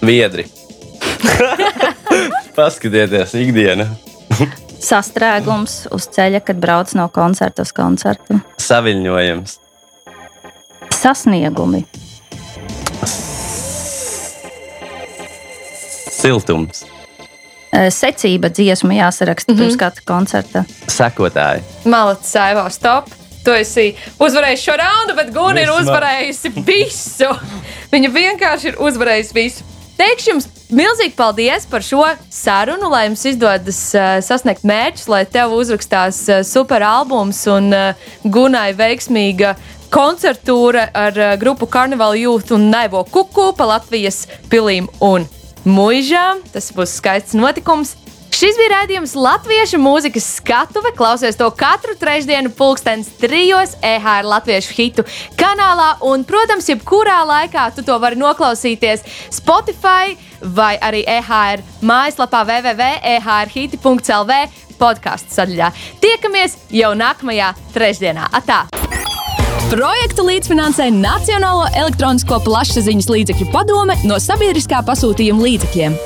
viedri. 0.00 0.46
Paskatieties, 2.56 3.34
ikdiena. 3.34 3.88
Sastrēgums 4.80 5.86
uz 5.94 6.08
ceļa, 6.14 6.40
kad 6.40 6.60
brauc 6.62 6.92
no 6.94 7.08
koncerta 7.08 7.62
uz 7.66 7.72
koncertu. 7.72 8.40
Saviņojums, 8.62 9.58
Sasniegumi, 10.98 11.84
siltums, 16.18 16.86
Eh, 17.68 17.90
secība 17.92 18.48
dziesmu 18.48 18.96
jāsaraksta 18.96 19.52
mm 19.52 19.56
-hmm. 19.56 19.62
pirms 19.62 19.76
katra 19.76 20.02
koncerta. 20.04 20.64
sekotāji, 20.86 21.60
Malacis, 21.84 22.36
Aivo, 22.36 22.70
stop. 22.70 23.10
Tu 23.44 23.50
esi 23.50 23.94
uzvarējis 24.18 24.60
šo 24.60 24.72
raundu, 24.76 25.14
bet 25.16 25.34
Guna 25.34 25.60
ir 25.60 25.70
uzvarējusi 25.70 26.52
visu. 26.66 27.28
Viņa 27.92 28.08
vienkārši 28.12 28.66
ir 28.68 28.76
uzvarējusi 28.78 29.34
visu. 29.34 29.64
Teikšu 29.98 30.30
jums 30.30 30.44
milzīgi 30.70 31.16
paldies 31.18 31.64
par 31.66 31.82
šo 31.82 32.04
sarunu, 32.30 32.86
lai 32.92 33.08
jums 33.08 33.24
izdodas 33.26 33.80
uh, 33.98 34.20
sasniegt 34.22 34.62
mērķus, 34.68 35.08
lai 35.10 35.24
tev 35.26 35.56
uzrakstās 35.56 36.20
uh, 36.30 36.44
super 36.46 36.84
albums 36.86 37.40
un 37.50 37.72
uh, 37.74 38.06
Gunai 38.22 38.70
veiksmīga 38.78 39.56
koncertūra 39.90 40.86
ar 40.94 41.18
uh, 41.18 41.32
grupu 41.40 41.66
Carnival 41.66 42.14
Youth 42.14 42.54
un 42.54 42.68
Naivo 42.70 43.02
Kuku 43.10 43.50
pa 43.58 43.66
Latvijas 43.72 44.28
pilīm 44.52 44.86
un 45.02 45.26
muižām. 45.66 46.44
Tas 46.54 46.70
būs 46.76 46.94
skaists 47.00 47.34
notikums. 47.34 47.96
Šis 48.38 48.54
bija 48.54 48.70
raidījums 48.70 49.16
Latviešu 49.18 49.80
mūzikas 49.82 50.22
skatuve. 50.36 50.92
Klausies 50.94 51.34
to 51.34 51.48
katru 51.58 51.96
trešdienu, 51.98 52.52
pulkstenis 52.54 53.08
trijos 53.18 53.72
EHR 53.82 54.22
Latviešu 54.30 54.76
hitu 54.76 55.02
kanālā. 55.34 55.98
Un, 56.06 56.22
protams, 56.28 56.68
jebkurā 56.70 57.26
laikā 57.26 57.74
tu 57.74 57.82
to 57.82 57.96
vari 57.98 58.14
noklausīties 58.20 59.02
Spotify 59.34 60.14
vai 60.54 60.78
arī 60.78 61.02
EHR 61.16 61.58
mājaslapā 61.82 62.44
www.ehrhiti.lv 62.46 64.32
podkāstu 64.78 65.34
sadaļā. 65.34 65.72
Tiekamies 66.04 66.54
jau 66.70 66.94
nākamajā 66.94 67.48
trešdienā. 67.74 68.30
Atā! 68.38 68.70
Projektu 69.72 70.22
līdzfinansē 70.28 70.94
Nacionālo 70.94 71.66
elektronisko 71.74 72.38
plašsaziņas 72.46 73.10
līdzekļu 73.16 73.50
padome 73.50 73.98
no 74.06 74.22
sabiedriskā 74.22 74.78
pasūtījuma 74.86 75.42
līdzekļiem. 75.48 75.98